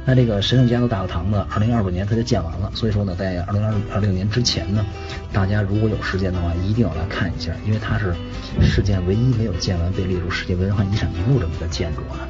[0.06, 4.86] 那这个神圣家族大教堂呢，二零二五年它就建完了，所以说呢，在二零二二六年之前呢，
[5.34, 8.14] 大家如果有时间的话，一定要来看一下，因为它是
[8.62, 12.22] 世界唯一没有建完被列入世界文化遗产名录这么一个建筑啊。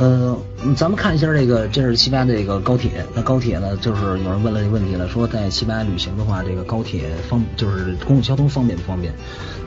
[0.00, 0.34] 呃，
[0.74, 3.04] 咱们看一下这个，这是西班牙这个高铁。
[3.14, 9.12] 那高铁呢，就是有人问了这个问题了，说在西班牙旅行的话，这个高铁方就是公共交通方便不方便？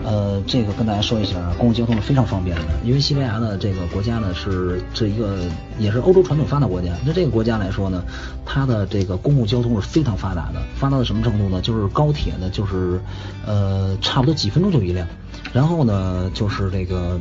[0.03, 5.37] 呃，这个跟大家说一下，公共交通是非常方便的，因为西班牙呢这个国家呢是这一个
[5.77, 6.91] 也是欧洲传统发达国家。
[7.05, 8.03] 那这个国家来说呢，
[8.43, 11.61] 它的这个公共交通是非常发达的，发达到什么程度呢？
[11.61, 12.99] 就是高铁呢，就是
[13.45, 15.07] 呃差不多几分钟就一辆，
[15.53, 17.19] 然后呢就是这个。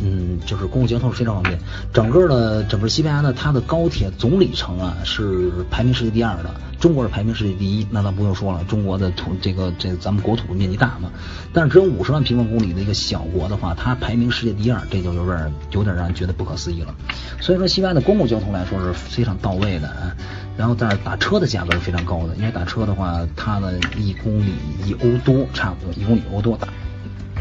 [0.00, 1.58] 嗯，就是公共交通是非常方便。
[1.92, 7.86] 整个的整个西班牙呢，它的高铁总里程啊是排名世界第二的，中国是排名世界第一。
[7.90, 11.10] 那咱不用说了，中国的土这个这咱们国土面积大嘛，
[11.52, 16.94] 但是只有五十万平方公里的一个小国的话，它排名世界第二，这就有点有点让人觉得不可思议了。
[17.40, 20.16] 所以说，西班牙的公共交通来说是非常到位的啊。
[20.56, 24.52] 然后但是打车的价格是非常高的，因为打车的话，它呢一公里
[24.86, 26.68] 一欧多，差不多一公里欧多打。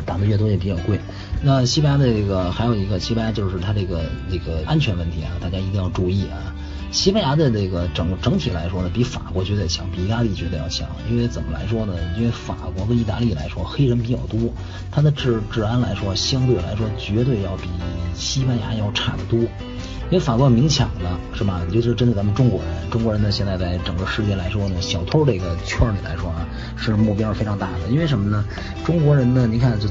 [0.04, 1.00] 打的越多也比较贵。
[1.44, 6.54] 那西班牙的这个还有一个西班牙就是它这个这个安全问题啊，大家一定要注意啊。
[6.92, 10.88] 西班牙的这个整整体来说呢，比法国绝对强，比意大利绝对要强。
[11.10, 11.94] 因为怎么来说呢？
[12.18, 14.54] 因为法国和意大利来说黑人比较多，
[14.92, 17.70] 它的治治安来说相对来说绝对要比
[18.14, 19.40] 西班牙要差得多。
[20.10, 21.62] 因为法国明抢的是吧？
[21.72, 27.88] 尤其是针对咱们中国人，中国人呢现在在整个世界来说呢，小偷这个圈里来说啊，是目标非常大的。
[27.90, 28.44] 因为什么呢？
[28.84, 29.88] 中国人呢，你看，就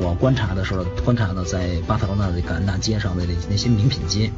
[0.00, 4.30] 我观察的时候，观察呢，在巴塞罗那的感恩大街上的那那些名品街，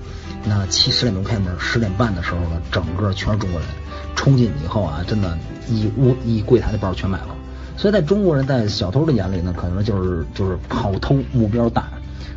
[0.47, 3.69] 那七十点钟开门，十点半的时候呢，整个全是中国人，
[4.15, 5.37] 冲进去以后啊，真的，
[5.69, 7.29] 一屋一柜台的包全买了。
[7.77, 11.89] 所以在中国人在小偷的眼里呢，可能就是就是跑偷目标大。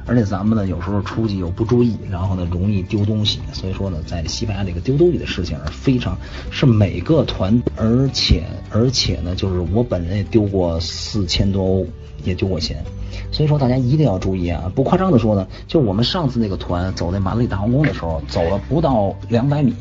[0.10, 3.40] 而且咱们呢，有时候出去又不注意，然后呢，容易丢东西。
[3.54, 6.18] 所以说呢，在西班牙这个丢东西的事情是非常，
[6.50, 11.86] 是每个团，而且而且呢，就是我本人也丢过四千多欧，
[12.24, 12.84] 也丢过钱。
[13.32, 14.72] 所以说大家一定要注意啊！
[14.74, 19.76] 不夸张的说呢，就我们上次那个团走在马德里大皇宫的时候，走了不到两百米，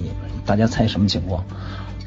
[0.44, 1.42] 大家猜什么情况？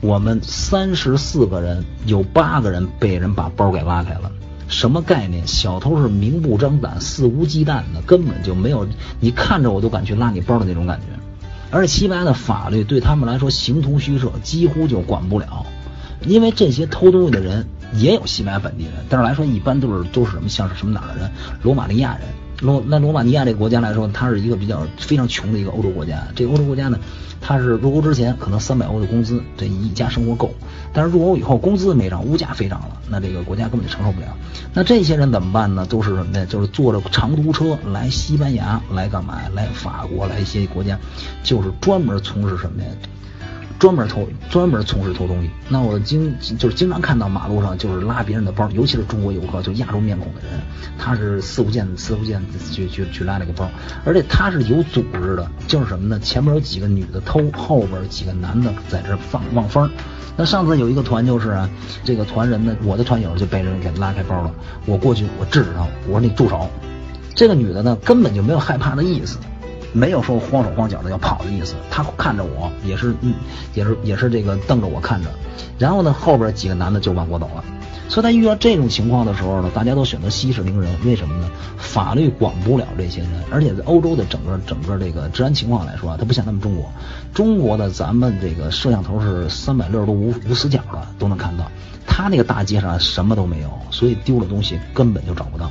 [0.01, 4.31] 我们三十四个人，有八个人被人把包给拉开了。
[4.71, 5.45] 什么概念？
[5.45, 8.87] 小偷是明目张胆、肆无忌惮的，根本就没有
[9.19, 11.05] 你看着我都敢去拉你包的那种感觉。
[11.69, 15.65] 而西班牙的法律对他们来说形同虚设，几乎就管不了。
[16.25, 21.31] 因为这些偷东西的人也有西班牙本地人，但是来说一般都是都是什么像是什么哪儿的人？
[21.61, 22.27] 罗马尼亚人。
[22.61, 26.27] 罗那罗马尼亚这个国家来说，它是一个比较非常穷的一个欧洲国家。
[26.35, 26.99] 这欧洲国家呢，
[27.41, 30.53] 它是入欧之前可能三百欧的工资，这一家生活够。
[30.93, 34.27] 但是入欧以后，工资没涨，物价飞涨了，那这个国家根本就承受不了。
[34.75, 35.87] 那这些人怎么办呢？
[35.87, 36.45] 都是什么呢？
[36.45, 39.41] 就是坐着长途车来西班牙来干嘛？
[39.55, 40.99] 来法国来一些国家，
[41.43, 42.89] 就是专门从事什么呀？
[43.81, 45.49] 专门偷，专门从事偷东西。
[45.67, 50.51] 那我经就是经常看到马路上就是拉别人的包，尤其是中国游客，就亚洲面孔的人，
[50.99, 52.39] 他是四不见四不见
[52.71, 53.67] 去去去拉那个包，
[54.05, 56.19] 而且他是有组织的，就是什么呢？
[56.19, 59.89] 前面有几个女的偷，后边几个男的在这放望风。
[60.37, 61.67] 那上次有一个团就是啊，
[62.03, 64.53] 这个团人呢，我的团友就被人给拉开包了，
[64.85, 66.69] 我过去我制止他，我说你住手。
[67.33, 69.39] 这个女的呢，根本就没有害怕的意思。
[69.93, 73.33] 没有说慌手慌脚的要跑的意思，他看着我也是，嗯，
[73.73, 75.29] 也是也是这个瞪着我看着，
[75.77, 77.63] 然后呢后边几个男的就往过走了，
[78.07, 81.49] 所以他遇到这种情况的时候呢，大家都选择息事宁人，为什么呢？
[81.77, 86.89] 法律管不了这些人，而且在欧洲的整个整个这个治安情况来说啊，它不像咱们中国，
[87.33, 91.69] 中国的咱们这个摄像头是三百六十度无无死角的都能看到，
[92.07, 95.69] 他那个大街上什么都没有，所以丢了东西根本就找不到。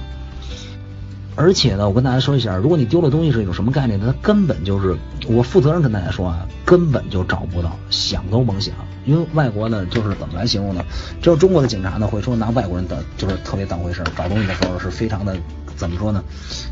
[1.40, 4.12] 而且呢，我跟大家说一下，如果你丢了东西是一种什么概念呢？
[4.12, 4.94] 它根本就是
[5.26, 8.74] 我负责任跟大家说啊，根本就找不到，想都甭想。
[9.04, 10.84] 因为外国呢，就是怎么来形容呢？
[11.20, 15.36] 只有中国的警察呢会说拿外国人的就是特别当回事，找东西的时候是非常的
[15.76, 16.22] 怎么说呢？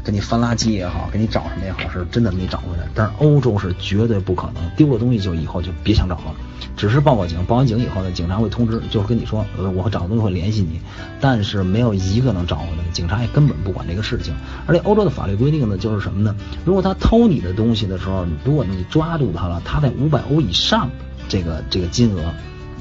[0.05, 2.89] 给你翻垃圾也好，给你找什么也好，是真的给你找回来。
[2.95, 6.35] 但是欧洲是绝对不可能，丢了东西就以后就别想找了。
[6.77, 10.81] 只是报个警，报完警以后呢，警察会通知，就是跟你说，呃，我找东西会联系你，
[11.21, 14.33] 但是没有一个能找回来，警察也根本不管这个事情。
[14.65, 16.37] 而且欧洲的法律规定呢，就是什么呢？
[16.65, 20.89] 如果他偷你的东西的时候，如果你抓住他了，他在五百欧以上
[21.29, 22.33] 这个这个金额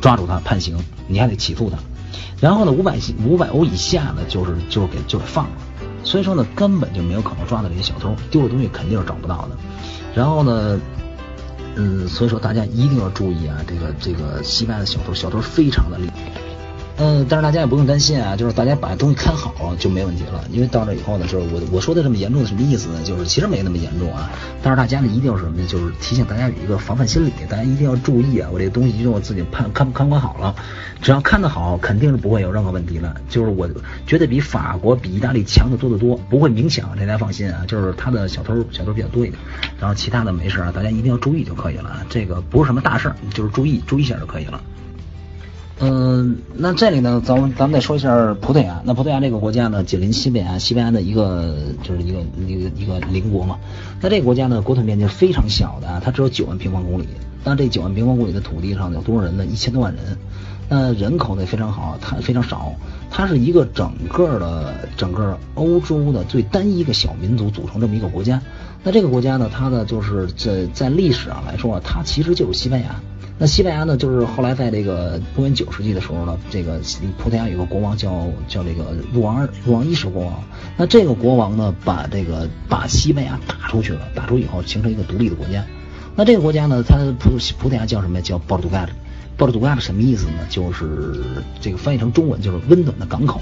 [0.02, 0.78] 抓住他判刑，
[1.08, 1.78] 你还得起诉他。
[2.40, 5.52] 然后呢，五百五百欧以下呢，就是就是给就给放了。
[6.04, 9.58] 所以说呢，根本就没有可能抓到这些小偷，丢了东西肯定是找不到的。
[10.16, 10.80] 然后呢？
[11.80, 16.42] 嗯，所以说大家一定要注意啊，这个这个西班牙的小偷，小偷非常的厉害。
[17.00, 20.44] 嗯，但是大家也不用担心啊，就是大家把东西看好就没问题了。
[20.52, 23.04] 因为到这以后呢，就是我我说的这么严重的什么意思呢？
[23.04, 24.32] 就是其实没那么严重啊。
[24.64, 25.68] 但是大家呢一定要什么呢？
[25.68, 28.50] 就是提醒大家有一个防范心理，大家一定要注意啊。
[28.52, 30.56] 我这个东西一定要自己看看看管好了，
[31.00, 33.16] 只要看得好，肯定是不会有任何问题的。
[33.30, 33.70] 就是我
[34.08, 37.64] 觉得比法国、比意大利强的多得多，不会明抢，大家放心啊。
[37.68, 39.40] 就是他的小偷小偷比较多一点，
[39.80, 42.04] 然后其他的没事啊，大家一定要注意就可以了。
[42.10, 44.60] 这个不是什么大事儿，就是注意注意一下就可以了。
[45.80, 48.82] 嗯，那这里呢，咱们咱们再说一下葡萄牙。
[48.84, 53.60] 那葡萄牙这个国家呢，紧邻西班牙，西班牙的一个就是一个一个一个邻国嘛。
[54.02, 57.08] 那这个国家呢，国土面积非常小的，它只有九万平方公里。
[57.44, 59.46] 那这九万平方公里的土地上有多少人呢？
[59.46, 60.18] 一千多万人。
[60.70, 62.74] 那人口呢非常好，它非常少。
[63.10, 68.42] 它是一个整个的整个欧洲的最单一个小民族组成这么一个国家。
[68.84, 72.96] 那这个国家呢，它的就是在在历史上来说，它其实就是西班牙。
[73.40, 76.80] 那西班牙呢，就是后来在这个公元九世纪的时候呢，这个
[77.18, 80.44] 葡萄牙有个国王叫叫这个路王路王一世国王。
[80.76, 85.64] 那这个国王呢，把这个把西班牙打出去了，打出以后形成一个独立的国家。
[86.16, 88.22] 那这个国家呢，它葡葡萄牙叫什么呀？
[88.24, 88.90] 叫波尔图盖。
[89.38, 90.40] 波尔图盖什么意思呢？
[90.50, 91.22] 就是
[91.62, 93.40] 这个翻译成中文就是温暖的港口。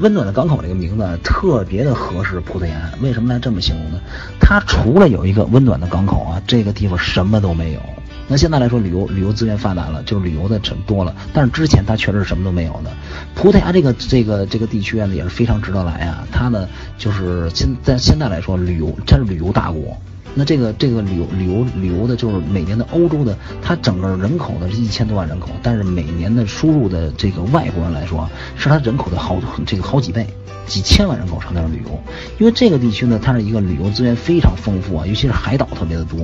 [0.00, 2.90] 温暖的港口这个名字特别的合适葡萄牙。
[3.00, 4.00] 为什么来这么形容呢？
[4.40, 7.80] 它除了有一个温暖的港口啊，这个地方什么都没有。
[8.28, 11.14] 那现在来说，旅游旅游资源发达了，就是旅游的很多了。
[11.34, 12.90] 但是之前它确实是什么都没有的。
[13.34, 16.24] 葡萄牙这个这个这个地区呢，也是非常值得来啊。
[16.32, 16.66] 它呢，
[16.96, 19.96] 就是现在现在来说，旅游它是旅游大国。
[20.34, 30.26] 那这个这个旅游旅游旅游的，就是每年的欧洲的，它整个人口呢是一千多万人口，但是每年的输入的这个外国人来说，是它人口的好这个好几倍。
[30.64, 32.00] 几千万人口上那儿旅游，
[32.38, 36.20] 因为这个地区呢，它是一个旅游资源非常丰富啊，尤其是海岛特别的多。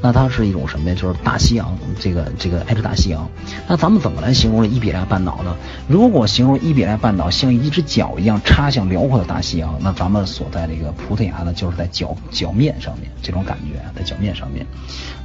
[0.00, 0.94] 那它是一种什么呀？
[0.94, 3.28] 就是大西洋，这个这个挨着大西洋。
[3.68, 5.56] 那咱们怎么来形容伊比利亚半岛呢？
[5.88, 14.66] 如果形容伊比利亚半岛像一只脚一样插向辽阔的大西洋，那咱们所在这个葡萄牙呢，就是在脚脚面上面这种感觉，在脚面上面。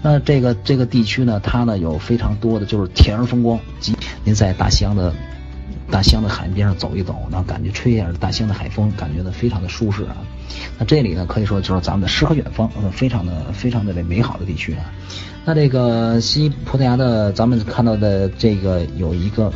[0.01, 5.13] 那这个这个地区呢，它呢有非常多的就是田园风光，及您在大西洋的。
[5.89, 10.17] 大西洋的海边上走一走，然后感觉吹一下大西洋的海风，感觉呢非常的舒适啊。
[10.77, 14.91] 那这里呢可以说就是咱们的诗和远方，非常的非常的美好的地区啊。
[15.45, 19.51] 那这个西葡萄牙的，咱们看到的这个有一个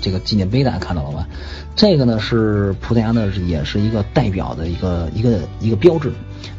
[0.00, 1.28] 这个纪念碑，大家看到了吧？
[1.76, 6.10] 这个呢是葡萄牙呢也是一个代表的一个一个一个标志。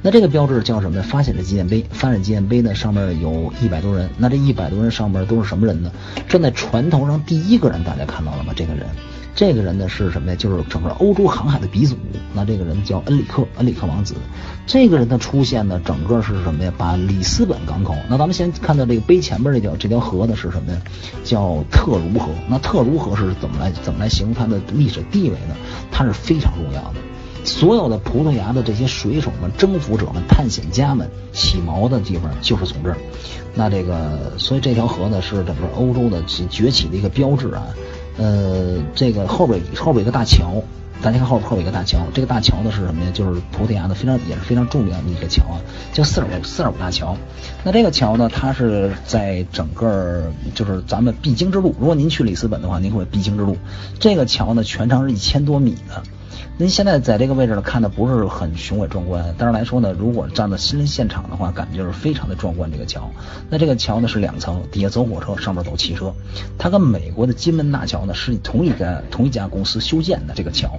[0.02, 1.04] 那这个标志叫什么呢？
[1.04, 4.10] 发现的纪念碑，发现纪念碑呢上面有一百多人。
[4.18, 5.92] 那这一百多人上面都是什么人呢？
[6.30, 8.54] 站在船头上第一个人，大家看到了吗？
[8.56, 8.86] 这个人，
[9.36, 10.36] 这个人呢是什么呀？
[10.38, 11.96] 就是整个欧洲航海的鼻祖。
[12.34, 14.16] 那这个人叫恩里克，恩里克王子。
[14.66, 16.74] 这个人的出现呢，整个是什么呀？
[16.78, 17.96] 把里斯本港口。
[18.10, 20.82] 那咱们先看到这个碑前边这条这条河呢是什么呀？
[21.24, 22.30] 叫特茹河。
[22.50, 25.56] 那特茹河是怎么来怎么来形容它的历史地位呢？
[25.92, 26.96] 它是非常重要的。
[27.46, 32.98] 所有的葡萄牙的这些水手们、征服者们、探险家们起锚的地方就是从这儿。
[33.56, 37.66] 那这个，所以这条河呢是整个欧洲的崛起的一个标志啊。
[38.20, 40.62] 呃，这个后边后边一个大桥，
[41.02, 43.12] 大家看后后边一个大桥，这个大桥呢是什么呀？
[43.14, 45.56] 就是葡萄牙的非常也是非常著名的一个桥啊，
[45.94, 47.16] 叫四尔四尔五大桥。
[47.64, 51.74] 那这个桥呢，它是在整个就是咱们必经之路。
[51.80, 53.56] 如果您去里斯本的话，您会必经之路。
[54.00, 56.04] 这个桥呢，全长是一千多米的。
[56.60, 62.70] 您现在在这个位置呢，看的不是很雄伟壮观，但是来说呢，如果站在新闻现场的话，感觉是非常的壮观。
[62.70, 63.10] 这个桥，
[63.50, 66.14] 那这个桥呢是两层，底下走火车，上面走汽车。
[66.58, 70.70] 它跟美国的金门大桥呢是同一家同一家公司修建的这个桥。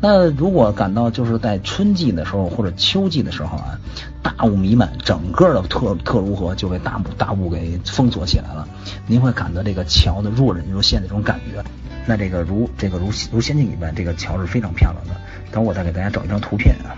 [0.00, 3.78] 那如果感到就是在春季的时候或者秋季的时候啊，
[4.22, 8.66] 大雾弥漫，整个的特特如河就被大雾大雾给封锁起来了，
[9.06, 11.62] 您会感到这个桥的若隐若现的这种感觉。
[12.08, 15.20] 那这个如这个如如仙境一般，这个桥是非常漂亮的。
[15.52, 16.96] 等我再给大家找一张图片啊。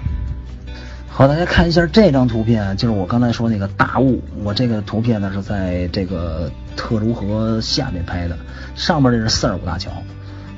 [1.09, 4.23] 好，大家看一下这张图片，就是我刚才说那个大雾。
[4.45, 8.39] 我这个图片呢是在这个特卢河下面拍的，
[8.77, 9.91] 上面这是四二五大桥。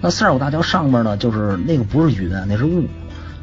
[0.03, 2.85] 那四二五大桥上面呢，就是那个不是云啊，那是雾，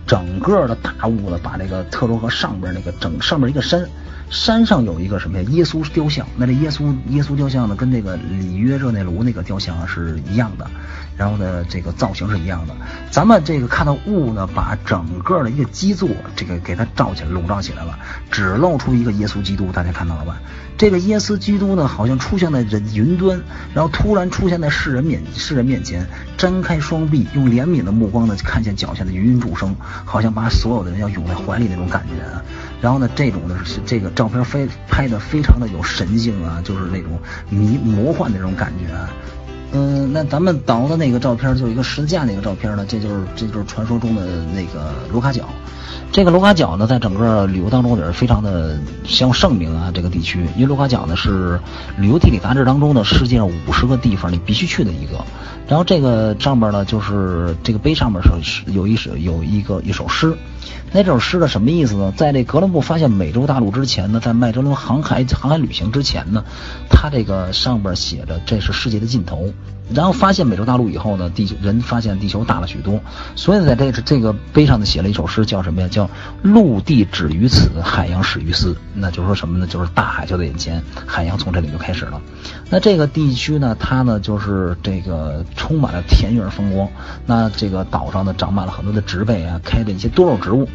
[0.05, 3.83] 整个的大雾呢，把这个特卢河上边那个整上面一个山。
[4.29, 5.49] 山上有一个什么呀？
[5.49, 6.25] 耶稣雕像。
[6.37, 10.69] 那这耶稣耶稣雕像呢，跟这个里约热内卢那个雕像啊是一样的，
[11.17, 12.75] 然后呢，这个造型是一样的。
[13.09, 17.97] 咱们这个看到雾呢，把整个的一个基座这个给它罩起来，笼罩起来了，
[18.29, 20.39] 只露出一个耶稣基督，大家看到了吧？
[20.77, 23.41] 这个耶稣基督呢，好像出现在人云端，
[23.73, 26.07] 然后突然出现在世人面世人面前，
[26.37, 29.75] 张开双臂，用怜悯的目光呢，看见脚下的芸芸众生，
[30.05, 32.41] 好像把所有的人要拥在怀里那种感觉啊。
[32.81, 37.19] 然后呢，这种呢是这个照片非拍的非常的有神性啊，就是那种
[37.49, 38.93] 迷魔幻那种感觉。
[38.93, 39.09] 啊
[39.71, 45.47] 嗯，那咱们导的那个照片就是一个十字架那个照片呢，这就是这就是传说中的那个罗卡角。
[46.11, 49.91] 这个罗卡角呢，在整个旅游当中也是非常的享盛名啊。
[49.93, 51.59] 这个地区，因为罗卡角呢是
[51.99, 55.23] 旅游地理杂志当中的世界上五十个地方你必须去的一个。
[55.67, 60.35] 然后这个上面呢，就是这个碑上面是有一首有一个一首诗。
[60.91, 62.13] 那这首诗的什么意思呢？
[62.15, 66.43] 在这哥伦布发现美洲大陆之前呢，在麦哲伦航海航海旅行之前呢，
[66.89, 69.53] 他这个上边写着这是世界的尽头。
[69.91, 72.99] 然后发现美洲大陆以后呢，地球人发现地球大了许多，
[73.35, 75.87] 所以在这这个碑上呢写了一首诗，叫什么呀？
[75.87, 76.07] 叫
[76.43, 78.77] 陆地止于此，海洋始于斯。
[78.93, 79.65] 那就是说什么呢？
[79.65, 82.21] 就是大海就在眼前，海洋从这里就开始了。
[82.69, 86.87] 那这个地区呢，它呢就是这个充满了田园风光。
[87.25, 90.67] 那这个岛上呢长满了很多的植被啊，开的一些多肉植植物。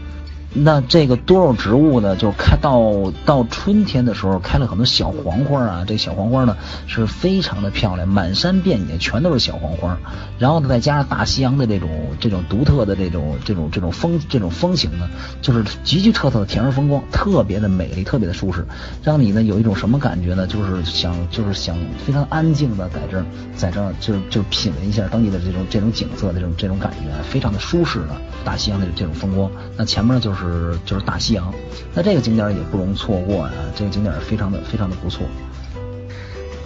[0.57, 5.85] 那这个多肉植物呢，就开到到春天的时候，开了很多小黄花啊。
[5.85, 9.99] 这小黄花呢是非常的漂亮，满山遍野全都是小黄花。
[10.39, 11.91] 然后呢，再加上大西洋的这种
[12.21, 15.11] 这种独特的这种这种这种风这种风情呢，
[15.43, 18.65] 就是极具特色的田园风光，特别的美丽，特别的舒适，
[19.03, 20.47] 让你呢有一种什么感觉呢？
[20.47, 21.77] 就是想就是想
[22.07, 23.27] 非常安静的在这儿
[23.57, 28.11] 在这儿就就品味一下当地的这种这种景色的，这种这种感觉，非常的舒适的
[28.45, 29.51] 大西洋的这种风光。
[29.77, 30.44] 那前面呢就是。
[30.47, 31.53] 是就是大西洋，
[31.95, 35.27] 那这个景点也不容错过啊，这个景点非常的非常的不错。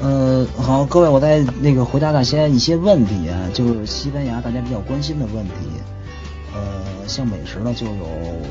[0.01, 5.53] 呃，好，各位，我再那个回答大家一些问题啊，就是西班牙大家比较关心的问题。
[6.55, 6.61] 呃，
[7.09, 8.07] 像美食呢，就有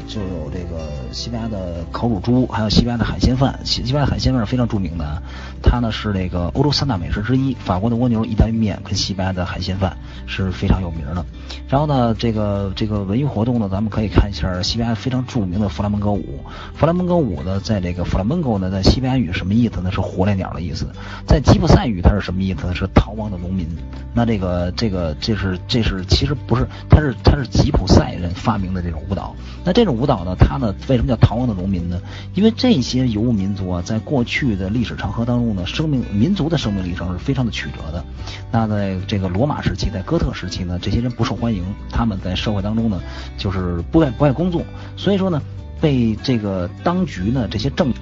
[0.07, 3.59] 就有这个西班牙的烤乳猪，还有西班牙的海鲜饭。
[3.63, 5.21] 西西班牙海鲜饭是非常著名的，
[5.61, 7.53] 它呢是那个欧洲三大美食之一。
[7.53, 9.95] 法国的蜗牛意大利面跟西班牙的海鲜饭
[10.25, 11.25] 是非常有名的。
[11.69, 16.39] 然后呢，这个这个文娱活动呢，咱们可以看一下西班牙非常著名的弗拉门戈舞。
[16.73, 19.91] 弗拉门戈舞呢，在这个弗拉门戈呢，在西班牙语什么意思呢？
[19.91, 20.87] 是活来鸟的意思。
[21.27, 22.73] 在吉普赛语它是什么意思呢？
[22.73, 23.67] 是逃亡的农民。
[24.15, 27.85] 那这个这个这是这是其实不是，它是它是吉普。
[27.87, 29.35] 赛人发明的这种舞蹈，
[29.65, 31.99] 那这种舞蹈呢，它呢为什么叫逃亡的农民呢？
[32.33, 38.05] 因为这些游牧民族啊，在过去的历史长河当中呢，生命民族的生命历程是非常的曲折的。
[38.49, 43.01] 那在这个罗马时期，在哥特时期呢，这些人不受欢迎，他们在社会当中呢，
[43.37, 44.63] 就是不爱不爱工作，
[44.95, 45.41] 所以说呢，
[45.81, 47.93] 被这个当局呢这些政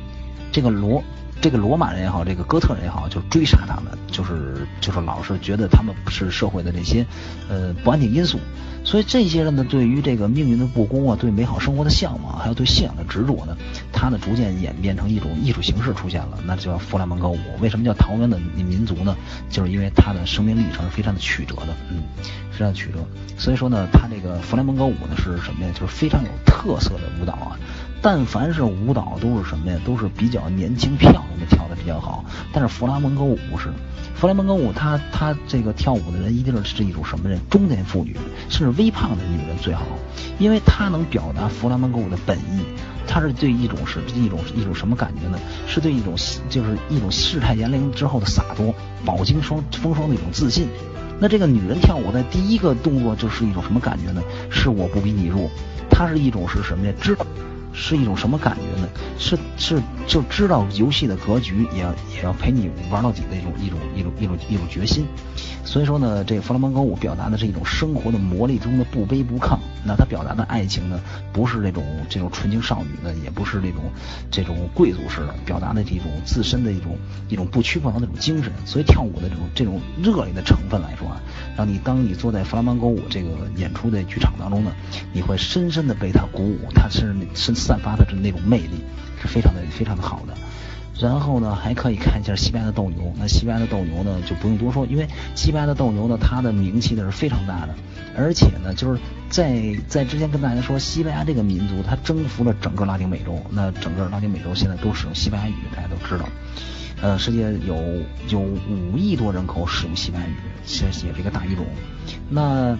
[0.51, 1.03] 这个罗。
[1.41, 7.05] 这个罗马人也好，这个哥特人也好，就追杀他们，就是就是老是觉得他们是社会的这些
[7.49, 8.39] 呃不安定因素，
[8.83, 13.55] 所以这些人呢，对于这个命运的不公啊，对美好生活的向往，还有对信仰的执着呢，
[13.91, 17.37] 他呢逐渐演变成一种艺术形式出现了，那叫弗拉门戈舞。
[17.59, 19.15] 为什么叫逃亡的民族呢？
[19.49, 22.01] 就是因为他的生命历程是非常的曲折的，嗯，
[22.51, 23.05] 非常曲折。
[23.37, 25.71] 所以说呢，他这个弗拉门戈舞呢是什么呀？
[25.73, 27.59] 就是非常有特色的舞蹈啊。
[28.01, 29.79] 但凡是舞蹈都是什么呀？
[29.85, 32.23] 都是比较年轻漂亮的，跳的比较好。
[32.53, 33.69] 但是弗拉门戈舞不是，
[34.15, 37.39] 弗拉门戈舞，他他这个跳舞的人一定是是一种什么人？
[37.49, 38.15] 中年妇女，
[38.47, 39.83] 甚至微胖的女人最好，
[40.37, 42.63] 因为她能表达弗拉门戈舞的本意。
[43.07, 45.39] 它是对一种是一种一种什么感觉呢？
[45.67, 46.15] 是对一种
[46.49, 48.73] 就是一种世态炎凉之后的洒脱，
[49.05, 50.67] 饱经霜风霜的一种自信。
[51.19, 54.21] 那这个女人跳舞的第一个动作就是一种什么感觉呢？
[54.49, 55.49] 是我不比你弱，
[55.89, 56.93] 她是一种是什么呀？
[56.99, 57.25] 知道。
[57.75, 58.87] 是一种什么感觉呢？
[59.19, 65.05] 是是就知道游戏的格局，也要也要陪你玩到底的一种一种一种一种一种决心。
[65.65, 69.57] 所以说呢，这个弗拉门戈舞表达的是一种生活的磨砺中的不卑不亢。
[69.83, 70.99] 那他表达的爱情呢，
[71.33, 73.81] 不是那种这种纯情少女的，也不是那种
[74.31, 76.97] 这种贵族式的，表达的这种自身的一种
[77.29, 78.51] 一种不屈不挠那种精神。
[78.65, 81.21] 所以跳舞的这种这种热烈的成分来说啊，
[81.57, 84.71] 让你当你坐在弗拉门戈舞这个演出的剧场当中呢，
[85.13, 87.55] 你会深深的被他鼓舞，他是深。
[87.65, 88.79] 散发的这那种魅力
[89.19, 90.33] 是非常的非常的好的，
[91.01, 93.11] 然后呢，还可以看一下西班牙的斗牛。
[93.17, 97.73] 那西班牙的斗牛呢，就不用多说，因为西班牙的斗牛呢，它的名气呢是非常大的。
[98.15, 103.41] 而且呢，就是在在之前跟大家说，西班牙这个民族它征服了整个拉丁美洲。
[103.49, 106.29] 那整个拉丁美洲现在都使用西班牙语，大家都知道。
[107.01, 107.75] 呃，世界有
[108.29, 110.35] 有五亿多人口使用西班牙语，
[110.65, 111.65] 其实也是一个大语种。
[112.29, 112.77] 那。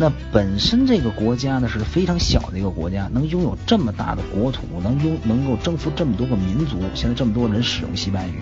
[0.00, 8.38] 那本身这个国家呢是非常小的一个国家，能拥有这么大的国土，能拥能够征服这么多个民族，现在这么多人使用西班牙语，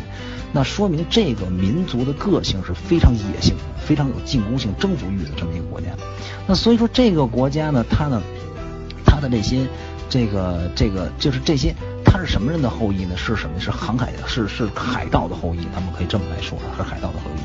[0.52, 5.86] 那说明这个民族的个性是非常野性、非常有进攻性、征服欲的这么一个国家。
[6.46, 8.22] 那所以说这个国家呢，它呢，
[9.06, 9.66] 它的这些
[10.10, 11.74] 这个这个就是这些。
[12.26, 13.16] 什么人的后裔呢？
[13.16, 13.60] 是什么？
[13.60, 15.66] 是航海的，是是海盗的后裔。
[15.74, 17.40] 他们可以这么来说，是海盗的后裔。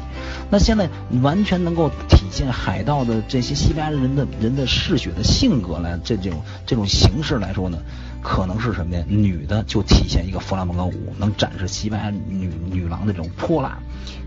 [0.49, 0.89] 那现在
[1.21, 7.77] 完全能够体现海盗的这些西班牙人的人的嗜血的性格来，这种这种形式来说呢，
[8.21, 9.03] 可能是什么呀？
[9.07, 13.79] 女的就体现一个弗拉门戈舞，能展示西班牙女女郎的这种泼辣、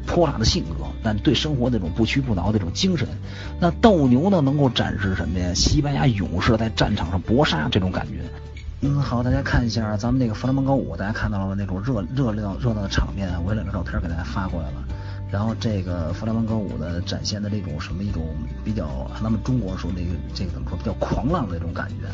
[0.07, 3.07] 泼辣的性格，但对生活那种不屈不挠的这种精神。
[3.61, 5.53] 那斗牛呢，能够展示什么呀？
[5.55, 8.15] 西班牙勇士在战场上搏杀这种感觉。
[8.87, 14.85] 嗯，好，大家看一下咱们那个弗拉门戈舞，大家看到了吗那种热热闹热闹的场面，我有两个照片给大家发过来了。
[15.33, 18.23] 然后这个弗拉门戈舞的展现的这种什么一种
[18.63, 22.07] 比较，咱们中国说那个这个怎么说，比较狂浪的那种感觉，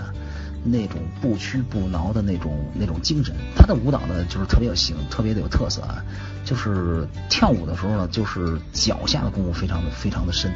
[0.63, 3.35] 那种不屈不挠的那种那种精神。
[3.57, 6.01] 他的舞蹈呢，就是特别有型，特别的有特色啊。
[6.45, 10.53] 就是跳舞的时候呢，就是脚下的功夫非常的非常的深，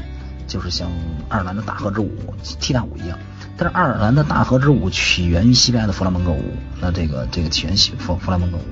[0.47, 0.89] 就是像
[1.29, 2.13] 爱尔兰的大河之舞、
[2.61, 3.19] 踢踏舞一样。
[3.57, 6.43] 但是爱尔兰的大河之舞起源于西班牙的弗拉门戈舞，
[6.81, 8.67] 那这个这个起源弗弗拉门戈舞，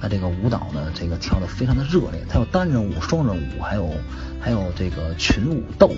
[0.00, 3.88] 那这个舞蹈呢，这个跳的非常的热烈，它有单人舞、双人舞，还有
[4.40, 5.96] 还有这个群舞、斗舞。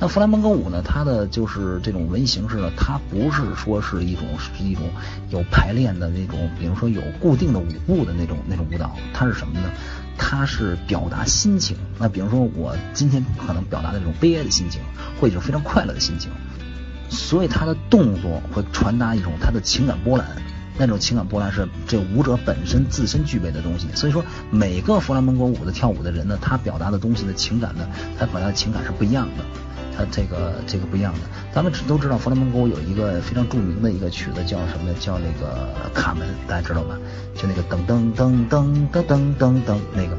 [0.00, 4.82] 那弗拉门戈舞呢，它的就是这种文艺形式呢，它不是说是一种是一种
[5.28, 9.70] 有排练的那种，比如说有固定的舞步的那种那种舞蹈，它是什么呢？
[10.18, 11.76] 它是表达心情。
[11.98, 14.80] 那比如说我今天可能表达的这种悲哀的心情，
[15.20, 16.30] 或者非常快乐的心情。
[17.10, 20.26] 所以他的动作会传达一种他的情感波澜，
[20.78, 23.88] 那种情感波澜是这舞者本身自身具备的东西。
[23.94, 27.86] 所以说，每个弗拉门戈舞的跳舞的人呢，他表达的东西的情感呢，
[28.18, 29.44] 他表达的情感是不一样的，
[29.96, 31.20] 他这个这个不一样的。
[31.52, 34.94] 咱们都知道弗拉门戈舞有一个非常著名的一个曲子叫什么？
[35.00, 36.96] 叫那个卡门，大家知道吧？
[37.34, 40.16] 就那个噔噔噔噔噔噔噔噔那个。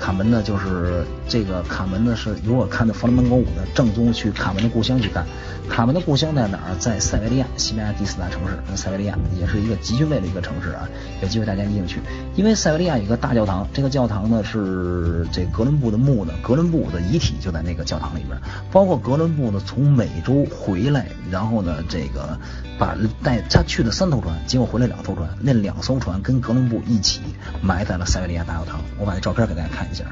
[0.00, 5.24] 卡门呢，就是这个卡门呢，是如果看的弗拉门戈舞的正宗，去卡门的故乡去看。
[5.68, 6.74] 卡门的故乡在哪儿？
[6.80, 8.58] 在塞维利亚，西班牙第四大城市。
[8.76, 10.88] 塞维利亚也是一个极军备的一个城市啊，
[11.22, 12.00] 有机会大家一定去。
[12.34, 18.36] 因为塞维利亚有一个大教堂，这个教堂呢是这哥伦布的墓呢，哥伦布的遗体就在那个教堂里边。
[18.72, 22.36] 包括哥伦布呢从美洲回来，然后呢这个
[22.76, 27.20] 把带他去的三艘船，结果回来两艘船，那两艘船跟哥伦布一起
[27.62, 28.80] 埋在了塞维利亚大教堂。
[28.98, 30.04] 我把那照片给大家看一下。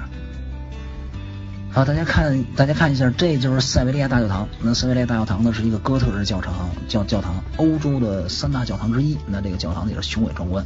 [1.71, 4.49] 好，大家看，大家看一下，这就是塞维利亚大教堂。
[4.61, 9.17] 那塞维利亚大教堂呢，是一个哥特式教堂，教教堂，欧洲的三大教堂之一。
[9.27, 10.65] 那这个教堂也是雄伟壮观。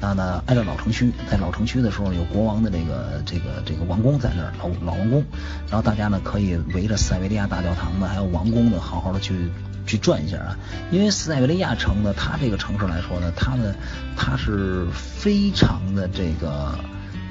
[0.00, 5.22] 那呢，挨着老城区，在老城区的时候，有国王的这个这个这个王宫在那儿，老老王宫。
[5.68, 9.52] 然后大家呢，可以围着塞维利亚大教堂呢，还有王宫呢，好好的去
[9.86, 10.56] 去转一下啊。
[10.90, 13.74] 因为塞维利亚城呢，它这个城市来说呢，它呢，
[14.16, 16.74] 它是非常的这个。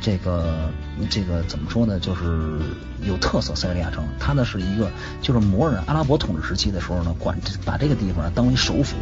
[0.02, 0.70] 这个
[1.10, 2.00] 这个怎么说呢？
[2.00, 2.60] 就是
[3.04, 4.90] 有特色，塞维利亚城，它呢是一个，
[5.22, 8.96] 就是摩尔阿拉伯统治时期的时候呢，管把这个地方当为首府。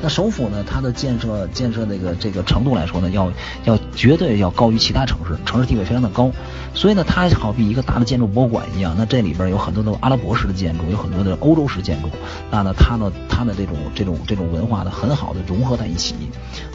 [0.00, 3.32] 那首府呢，它的建设建设那个这个程度来说呢，要
[3.64, 6.30] 要绝对要高于其他城市，城市地位非常的高。
[6.74, 8.94] 所以呢，它好比一个大的建筑博物馆一样。
[8.96, 12.08] 那这里边有很多的阿拉伯式的建筑，有很多的欧洲式建筑。
[12.50, 16.14] 那呢，它呢，它的这种这种这种文化呢，很好的融合在一起。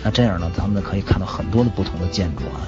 [0.03, 2.67] 那这样呢，咱们呢可以看到很多的不同的建筑啊。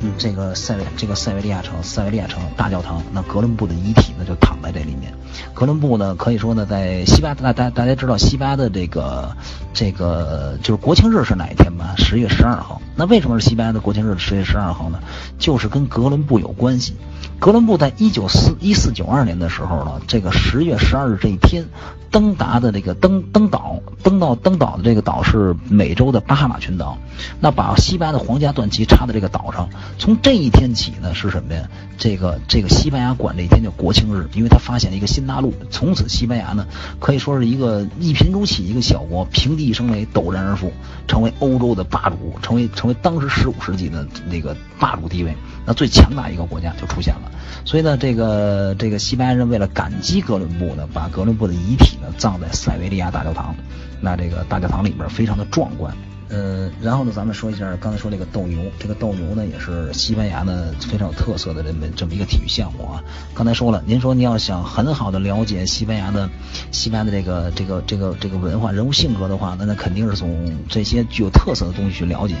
[0.00, 5.14] 嗯，这个塞维这个塞维利亚城，塞维利亚城大教堂，那哥伦布的遗体呢就躺在这里面。
[5.54, 9.34] 哥伦布呢，可以说呢，在西巴大大大家知道西巴的这个
[9.72, 11.94] 这个就是国庆日是哪一天吧？
[11.96, 12.80] 十月十二号。
[12.94, 15.00] 那为什么是西班牙的国庆日十月十二号呢？
[15.38, 16.94] 就是跟哥伦布有关系。
[17.38, 21.64] 哥伦布在一九四一四九二年的时候呢，这个十月十二日这一天。
[22.08, 26.96] 登达的这个登登岛，登到登岛的这个岛是美洲的巴哈马群岛，
[27.40, 29.68] 那把西班牙的皇家断旗插在这个岛上。
[29.98, 31.68] 从这一天起呢，是什么呀？
[31.98, 35.54] 这个这个西班牙管这一天叫国庆日，因为他发现了一个新大陆。
[35.70, 36.66] 从此，西班牙呢
[37.00, 40.70] 可以说是一个一贫如洗一个小国，平地一声雷，陡然而富，
[41.08, 45.34] 成为欧洲的霸主，成为成为当时十五世纪的那个霸主地位。
[45.64, 47.32] 那最强大一个国家就出现了。
[47.64, 53.54] 所以呢，这个这个西班牙人为了感激哥伦布呢，把哥伦布的遗体呢葬在塞维利亚大教堂。
[54.02, 55.96] 那这个大教堂里边非常的壮观。
[56.28, 63.02] 呃，然后呢，咱们说一下刚才说这个斗牛，这个斗牛呢也是西班牙的非常有特色的这么这么一个体育项目啊。
[63.32, 66.28] 刚才说了，您说你要想很好的了解西班牙的
[66.72, 72.34] 西班牙的这个这个这个这个文化、人物性格的话，那那肯定是从这些具有特色的东西去了解。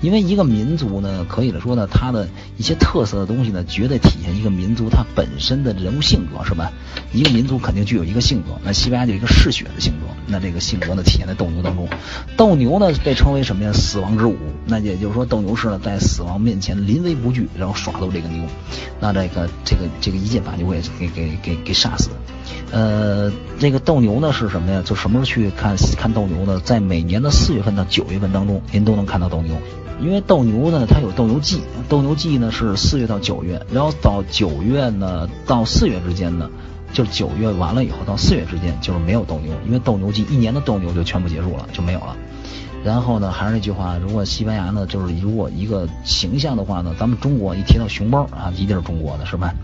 [0.00, 6.70] 因为一个民族呢，可以来说呢，它的一些特色的东西呢，绝对体现一个民族它本身的人物性格，是吧？
[7.12, 11.88] 一个民族肯定具有一个性格，那西班牙就一个嗜血的性格，那这个性格呢体现在斗牛当中。
[12.36, 13.72] 斗牛呢被称为什么呀？
[13.72, 14.36] 死亡之舞。
[14.66, 18.44] 那也就是说，斗牛士呢在死亡面前临危不惧，然后耍斗这个牛，
[19.00, 22.10] 那这个这个这个一剑把牛给给给给给杀死。
[22.70, 24.82] 呃，这个斗牛呢是什么呀？
[24.84, 26.60] 就什么时候去看看斗牛呢？
[26.64, 29.56] 在每年的四月份到九月份当中，您都能看到斗牛。
[30.00, 36.48] 因为斗牛呢，它有斗牛季，斗牛季呢是四月到九月，然后到九月呢到四月之间呢。
[36.92, 42.14] 就九月完了以后到四月之间就是没有斗牛，因为斗牛季一年的斗牛就全部结束了，就没有了。
[42.84, 49.54] 然后呢，还是那句话，如果西班牙呢，就是如果一个形象的话呢，咱们中国一提到熊猫啊，一定是中国的，是吧？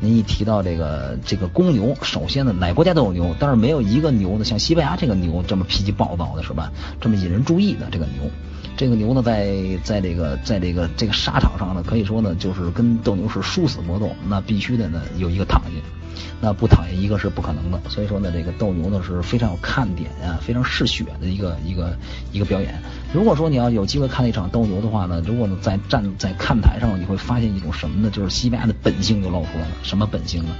[0.00, 6.72] 您一提到这个这个公牛，首先呢，哪国家都有牛，但是没有一个牛呢像西班牙这个牛这么脾气暴躁的，是吧？
[7.00, 8.30] 这么引人注意的这个牛，
[8.76, 15.70] 这个牛呢，在在这个在这个这个沙场上呢，可以说呢，就是跟斗牛士殊死搏斗，那必须的呢有一个躺下。
[16.40, 21.96] 那不躺下一个是不可能的，所以说呢，这个斗牛呢是非常有看点啊，非常嗜血的一个一个
[22.32, 22.80] 一个表演。
[23.12, 28.10] 如果说你要有机会看一场斗牛的话呢，如果呢在站在看台上，你会发现一种什么呢？
[28.10, 29.70] 就是西班牙的本性就露出来了。
[29.82, 30.50] 什么本性呢？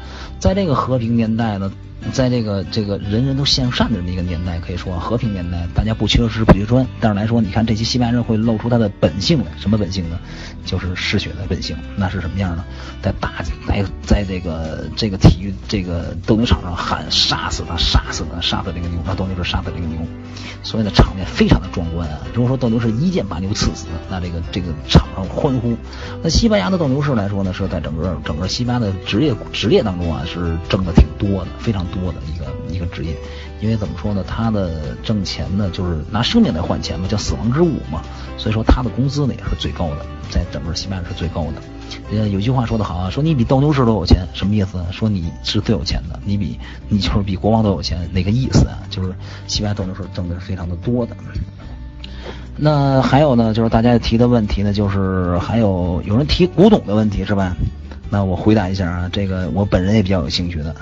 [0.41, 1.73] 在这个和平年代呢？
[2.13, 6.87] 在这个这个人人都向善的这么一个年代，可以说和平年代，大家不缺吃不缺穿。
[7.01, 10.19] 但是来说，你看这些西班牙人会露出他的本性来，什么本性呢？
[10.69, 11.75] 就是嗜血的本性。
[11.97, 12.63] 那是什么样呢？
[13.03, 19.99] 在打在在这个这个体育这个斗牛场上喊杀死他，杀死他，杀死这个牛，那斗牛士杀死这个牛，
[20.63, 22.19] 所以呢场面非常的壮观啊。
[22.33, 25.77] 如果说斗牛士一剑把牛刺死，那这个这个场上欢呼。
[26.23, 31.89] 那西班牙的斗牛士来说呢，是在整个整个西班牙的职业职业当中啊，是挣的挺多的，非常。
[31.89, 33.17] 多的一个一个职业，
[33.63, 38.03] 因为怎么说呢，他的挣钱呢，就是拿生命来换钱嘛，叫死亡之舞嘛，
[38.37, 41.63] 所以说他的工资呢也是最高的，在整个西班牙是最高的。
[42.11, 44.79] 呃，有句话说得好啊，说你比斗牛士都有钱，什么意思？
[44.93, 48.79] 说你是最有钱的，你比你就是比国王都有钱，哪个意思啊？
[48.91, 49.15] 就是
[49.47, 51.17] 西班牙斗牛士挣的是非常的多的。
[52.57, 57.57] 那还有呢，就是大家提的问题呢，就是还有有人提古董的问题是吧？
[58.11, 60.75] 那我回答一下啊，这个我本人也比较有兴趣的。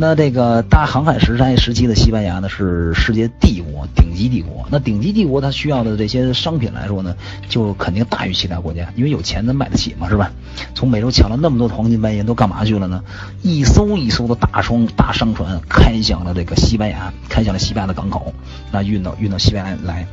[0.00, 4.66] 那这个大航海时代时期的西班牙呢，是世界帝国、顶级帝国。
[4.70, 7.14] 那顶级帝国它需要的这些商品来说呢，
[7.50, 10.32] 就肯定大于其他国家，因为有钱能买得起嘛，是吧？
[10.74, 13.04] 从美洲抢了那么多黄金白银，都干嘛去了呢？
[13.42, 18.32] 一艘一艘的大双大商船开向了这个西班牙，开向了西班牙的港口，
[18.72, 20.06] 那运到运到西班牙来。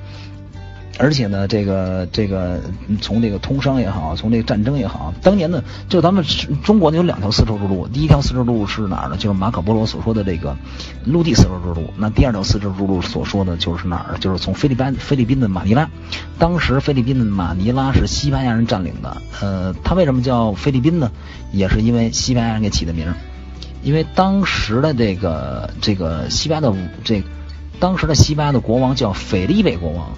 [1.00, 2.60] 而且呢，这个这个
[3.00, 6.24] 从这个通商也好，从这个战争也好，当年呢，就咱们
[6.64, 9.16] 中国呢有两条丝绸之路，第一条丝绸之路是哪儿呢？
[9.18, 10.58] 就是马可波罗所说的这个
[11.06, 11.94] 陆地丝绸之路。
[11.98, 14.18] 那第二条丝绸之路所说的就是哪儿？
[14.18, 15.88] 就是从菲律宾菲律宾的马尼拉。
[16.40, 19.22] 当时菲律宾的马尼拉是西班牙人占领的。
[19.40, 21.12] 呃，它为什么叫菲律宾呢？
[21.52, 23.14] 也是因为西班牙人给起的名。
[23.84, 27.22] 因为当时的这个这个西班牙的这
[27.80, 30.10] 当时的西班牙的国王叫腓力贝国王。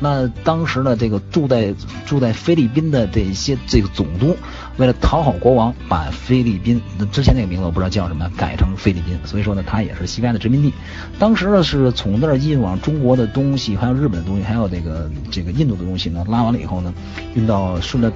[0.00, 1.74] 那当时呢，这个住在
[2.06, 4.36] 住在菲律宾的这些这个总督，
[4.76, 6.80] 为了讨好国王，把菲律宾
[7.10, 9.18] 之前那个名字我不知道叫什么，改成菲律宾。
[9.24, 10.72] 所以说呢，它也是西班牙的殖民地。
[11.18, 16.94] 当时呢，是从那儿运往中国的东西，还有日本的东西，还有这个这个印度的东西呢，拉完了以后呢，
[17.34, 18.12] 运到顺着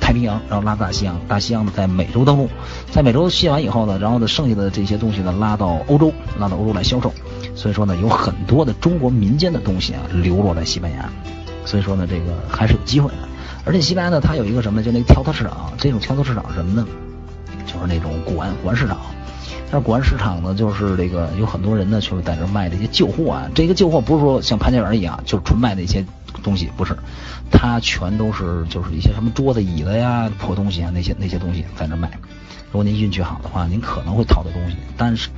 [0.00, 2.48] 太平洋，然后拉大西洋，大西洋呢在美洲登陆，
[2.90, 7.12] 在美洲卸完以后呢，然后呢剩下的这些东西呢拉到欧洲，拉到欧洲来销售。
[7.54, 11.10] 所以说呢，有很多的中国民间的东西啊流落在西班牙，
[11.66, 13.28] 所以说呢，这个还是有机会的。
[13.64, 15.72] 而且西班牙呢，它有一个什么，就那个跳蚤市场。
[15.76, 16.86] 这种跳蚤市场是什么呢？
[17.66, 18.98] 就是那种古玩古玩市场。
[19.70, 23.50] 但是古玩市场呢，就是这个有很多人呢，去在这卖这些旧货啊。
[23.54, 26.04] 这个旧货不是说像潘家园一样，就是纯卖那些
[26.42, 26.96] 东西，不是，
[27.50, 32.10] 它全都是就是一些什么桌子、椅子呀、破东西啊，那些那些东西在那卖。
[32.72, 35.28] 如果您运气好的话，您可能会淘到东西，但是。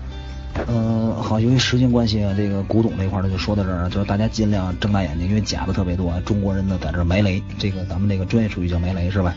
[0.68, 6.12] 嗯，好，由于时间关系啊，这个古董这块呢就说到这儿，就是大家尽量睁大眼睛，因为假的特别多。
[6.20, 9.34] 中国人呢在这儿埋雷，这个咱们这个专业术语叫埋雷是吧？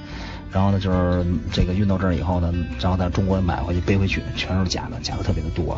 [0.51, 5.78] 然后呢就是这个运到这儿以后呢，然后咱中国人买回去背回去，全是假的，假的特别的多，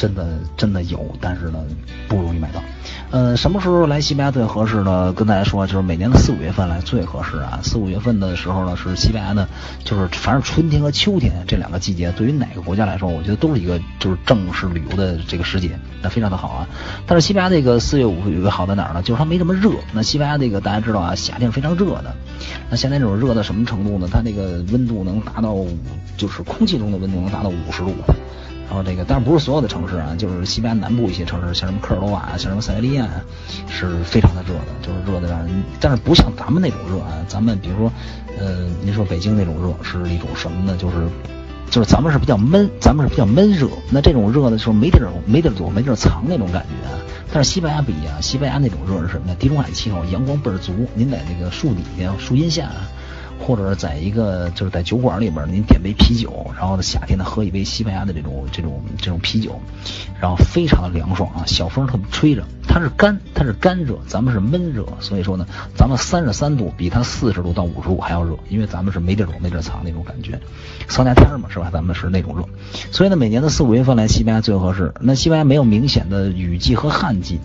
[0.00, 0.26] 真的
[0.56, 1.58] 真的有，但是呢
[2.08, 2.62] 不容易买到。
[3.10, 5.12] 呃，什么时候来西班牙最合适呢？
[5.12, 7.60] 跟大家说，就是每年的四五月份来最合适啊。
[7.62, 9.46] 四五月份的时候呢，是西班牙的，
[9.84, 16.66] 就是反正春天和秋天这两个季节，对于哪个国家来说，我觉得都是一个就是正式旅游的这个时节，那非常的好啊。
[17.06, 19.02] 但是西班牙这个四月五有个好在哪儿呢？
[19.02, 19.70] 就是它没这么热。
[19.92, 22.14] 那西班牙这个大家知道啊，夏天非常热的。
[22.70, 24.08] 那现在这种热到什么程度呢？
[24.10, 25.54] 它那个温度能达到，
[26.16, 27.92] 就是空气中的温度能达到五十度。
[28.70, 33.08] 然后这个，但是不是所有的城市啊，就是西班牙南部一些城市，像什么科尔多瓦像什么塞维利亚，
[33.68, 37.92] 是非常的热的，就是热的让人，但是不像咱们那种热啊，咱们比如说，
[38.38, 40.76] 呃，您说北京那种热是一种什么呢？
[40.78, 41.08] 就是，
[41.68, 46.88] 就是咱们是比较闷，咱们是比较闷热，那这种热的时候没地儿没地儿躲没地儿藏那种感觉。
[47.32, 49.34] 但是西班牙不一样，西班牙那种热是什么呢？
[49.36, 52.70] 地中海气候，阳光倍儿足，您在那个树底下、树荫下。
[53.40, 59.58] 或者是在一个就是在酒馆里边，您点杯啤酒，然后呢夏天呢喝一杯西班牙的这种这种这种啤酒，
[60.20, 70.38] 然后非常的凉爽啊，小风特别吹着，它是干它是干热，咱们是闷热，所以说呢，咱们三十三度比它四十度到五十度还要热，因为咱们是没地躲没地藏那种感觉，
[70.86, 71.70] 桑拿天嘛是吧？
[71.72, 72.44] 咱们是那种热，
[72.92, 74.92] 所以呢每年的四五月份来西班牙最合适。
[75.00, 77.40] 那西班牙没有明显的雨季和旱季。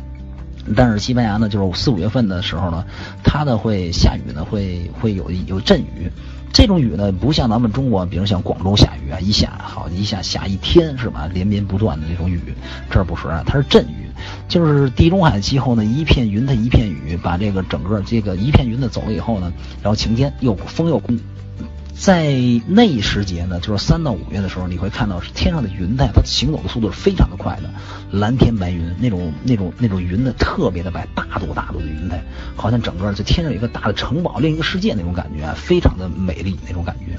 [0.76, 2.86] 但是西班牙呢，就是四五月份的时候呢，
[3.24, 6.12] 它呢会下雨呢，会会有有阵雨。
[6.54, 11.30] 这种雨呢，不像咱们中国，比如像广州下雨啊，一下好一下下一天是吧？
[11.34, 12.40] 连绵不断的那种雨，
[12.90, 14.08] 这儿不是啊，它是阵雨，
[14.48, 19.52] 就是地中海气候呢，一片云它一片雨，把这个整个这个一片云的走了以后呢，
[19.84, 21.20] 然后晴天又风又空。
[21.98, 22.36] 在
[22.68, 27.70] 那一时节呢，就是三到五月的时候，你会看到天上的云彩，它行走的速度是非常的快的，
[28.12, 32.22] 蓝天白云，那种那种那种云呢，特别的白，大朵大朵的云彩，
[32.56, 37.18] 好像整个在天上有一个大的城堡，另一个世界那种感觉，非常的美丽那种感觉。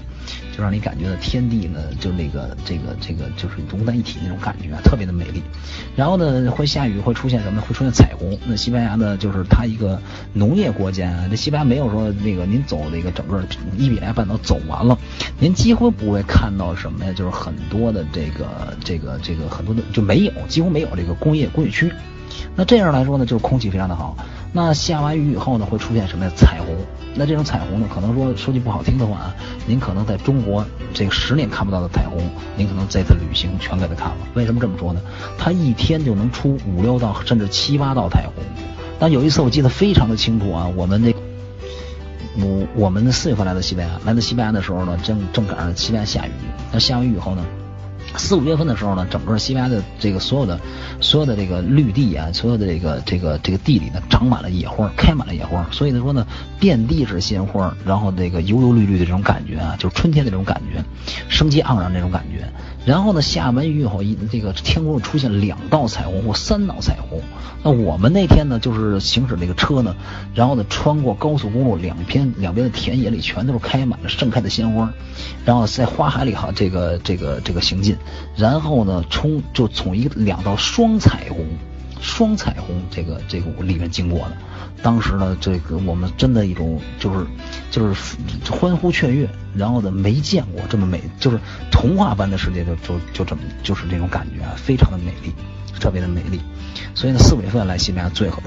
[0.57, 5.43] 就让你感觉到天地呢，就那个这个这个就是融在一体那种感觉啊，特别的美丽。
[5.95, 7.65] 然后呢，会下雨，会出现什么呢？
[7.69, 8.39] 会出现彩虹。
[8.47, 10.01] 那西班牙呢，就是它一个
[10.33, 13.45] 农业国家，这西班牙没有说那个您走那个整个
[13.77, 14.99] 伊比利亚半岛走完了，
[15.39, 17.13] 您几乎不会看到什么呀？
[17.13, 21.93] 就是很多的这个这个这个很多的就没有，几乎没有这个工业工业区。
[22.55, 24.17] 那这样来说呢，就是空气非常的好。
[24.55, 26.33] 那下完雨以后呢，会出现什么呀？
[26.35, 26.75] 彩虹。
[27.19, 29.35] 那这种彩虹呢，可能说说句不好听的话啊，
[29.67, 32.21] 您可能在中国这个十年看不到的彩虹，
[32.57, 34.17] 您可能这次旅行全给它看了。
[34.35, 35.01] 为什么这么说呢？
[35.39, 38.35] 它一天就能出五六道甚至七八道彩虹。
[38.99, 41.15] 但有一次我记得非常的清楚啊，我们那
[42.45, 46.31] 我我们四月份来到西班牙，来到西班牙的时候呢，正正赶上西班牙下雨。
[46.71, 47.45] 那下完雨以后呢？
[48.15, 50.61] 四五月份的时候呢，整个西班牙的这个所有的
[51.01, 56.27] 所有的这个绿地啊，所有的这个这个这个地里呢，长满了野花，开满了野花，所以呢说呢，
[56.59, 60.83] 遍地是鲜花，然后这个油油绿绿的这种感觉啊，就是春天的这种感觉，
[61.29, 62.49] 生机盎然这种感觉。
[62.87, 67.21] 然后呢，下完雨以后，一这个天空出现两道彩虹或三道彩虹。
[67.65, 69.97] 那我们那天呢，就是行驶那个车呢，
[70.37, 74.93] 然后呢，穿过高速公路，两边两边的田野里全都是开满了盛开的鲜花，
[75.45, 77.97] 然后在花海里哈，这个这个这个行进，
[78.37, 81.45] 然后呢，冲就从一两道双彩虹。
[82.01, 84.37] 双彩虹，这个这个里面经过的，
[84.83, 87.27] 当时呢，这个我们真的一种就是
[87.71, 88.15] 就是
[88.51, 91.39] 欢呼雀跃，然后呢没见过这么美，就是
[91.71, 95.33] 童话般的世界，就就就这么就是这种感觉啊，非常的美丽，
[95.81, 96.41] 特别的美丽，
[96.95, 98.43] 所以呢，四五月份来西班牙最好。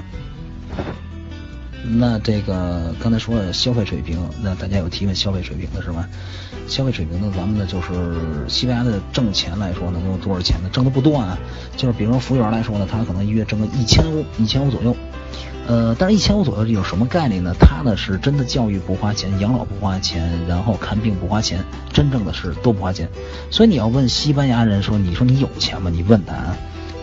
[1.82, 6.06] 那这个刚才说了消费水平，那大家有提问消费水平的是吗？
[6.66, 7.88] 消费水平呢，咱们呢就是
[8.48, 10.68] 西班牙的挣钱来说呢，能有多少钱呢？
[10.72, 11.38] 挣的不多啊，
[11.76, 14.94] 就是比如说服务员来说呢，他可能一月挣个一千五，一千五左右。
[15.66, 17.54] 呃，但是一千五左右有什么概念呢？
[17.58, 23.08] 他呢是真的教育不花钱，养老不花钱，然后看病不花钱，真正的是都不花钱。
[23.50, 25.90] 所以你要问西班牙人说，你说你有钱吗？
[25.92, 26.34] 你问他。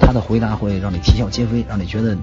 [0.08, 2.18] 他的回答会让你啼笑皆非，让你觉得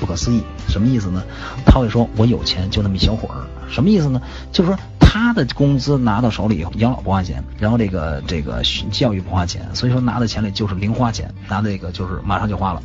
[0.00, 0.42] 不可思议。
[0.70, 1.22] 什么意思呢？
[1.66, 4.22] 他会说：“我有钱，就那么一小会儿。”什么意思呢？
[4.50, 12.82] 就是说他的工资拿到手里以后，养老不花钱，然后这个这个教育不花钱，所以说拿的钱里就是零花钱，拿这个就是马上就花了。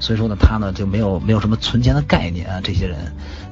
[0.00, 2.96] 所以说呢，他呢就没有没有什么存钱的概念啊，这些人。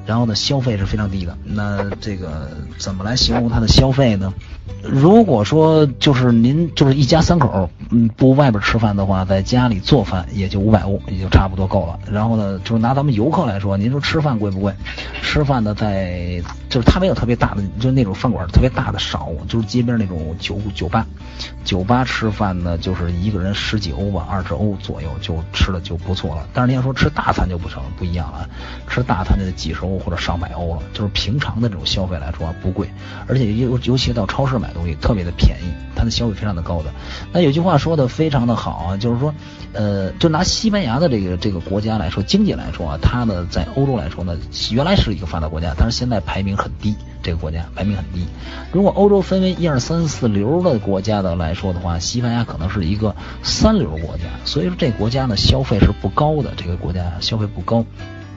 [0.05, 1.37] 然后呢，消费是非常低的。
[1.43, 4.33] 那这个怎么来形容他的消费呢？
[4.81, 11.99] 如果说就是您就是一家三口，嗯，不外边吃饭的话，在家里做饭也就五百欧，也就差不多够了。
[12.09, 14.73] 然后呢，就是拿咱们游客来说，您说吃饭贵不贵？
[15.21, 21.05] 吃饭呢，在就是他没有特别大的，就是那种饭馆特别大的少，就是街边那种酒酒吧，
[21.65, 26.36] 酒吧吃饭呢，就是一个人十几欧吧，二十欧左右就吃的就不错。
[26.53, 28.47] 但是你要说吃大餐就不成不一样了，
[28.87, 30.81] 吃大餐就得几十欧或者上百欧了。
[30.93, 32.89] 就是平常的这种消费来说啊，不贵，
[33.27, 36.91] 而且尤尤其到超市买东西特别的便宜，它的消费非常的高的。
[37.31, 39.33] 那有句话说的非常的好啊，就是说，
[39.73, 44.37] 呃，就拿西班牙的这个这个国家来说，经济来说啊，它呢在欧洲来说呢，
[44.71, 46.95] 原来是一个发达国家，但是现在排名很低，
[47.27, 48.25] 这个国家排名很低。
[48.71, 53.13] 如果欧洲分为一二三四流的国家的来说的话，西班牙可能是一个
[53.43, 57.83] 三流国家，所以说这国家呢消费是不高的，这个国家消费不高。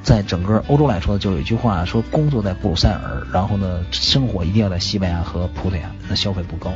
[0.03, 6.73] 在整个欧洲来说，就有一句话说，工作在布鲁塞尔，然后呢，生活一定要在西班牙和葡萄牙，那消费不高。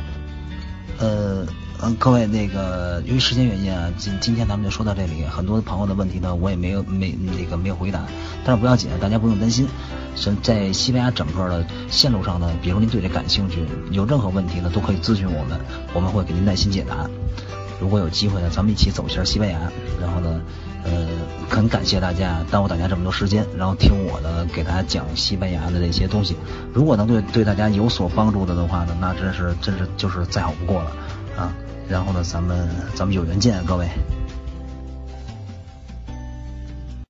[0.99, 1.45] 呃。
[1.81, 5.23] 嗯，各位，那个由于时间原因啊，今今天咱们就说到这里。
[5.25, 8.05] 很多朋友的问题呢，我也没有没那个没有回答，
[8.45, 9.67] 但是不要紧，大家不用担心。
[10.15, 15.59] 是在西班牙整个的线路上呢，比如您对这感兴趣，有任何问题呢，都可以咨询我们，
[15.93, 17.09] 我们会给您耐心解答。
[17.79, 19.59] 如果有机会呢，咱们一起走一下西班牙。
[20.01, 20.41] 然后呢，
[20.85, 21.07] 呃，
[21.49, 26.37] 很感谢大家耽误大家这么多时间，然后听我的给大家讲西班牙的这些东西。
[26.73, 30.91] 如果能对对大家有所帮助的的话呢，那真是真是就是再好不过了
[31.37, 31.53] 啊。
[31.87, 33.87] 然后呢，咱们咱们有缘见，各位。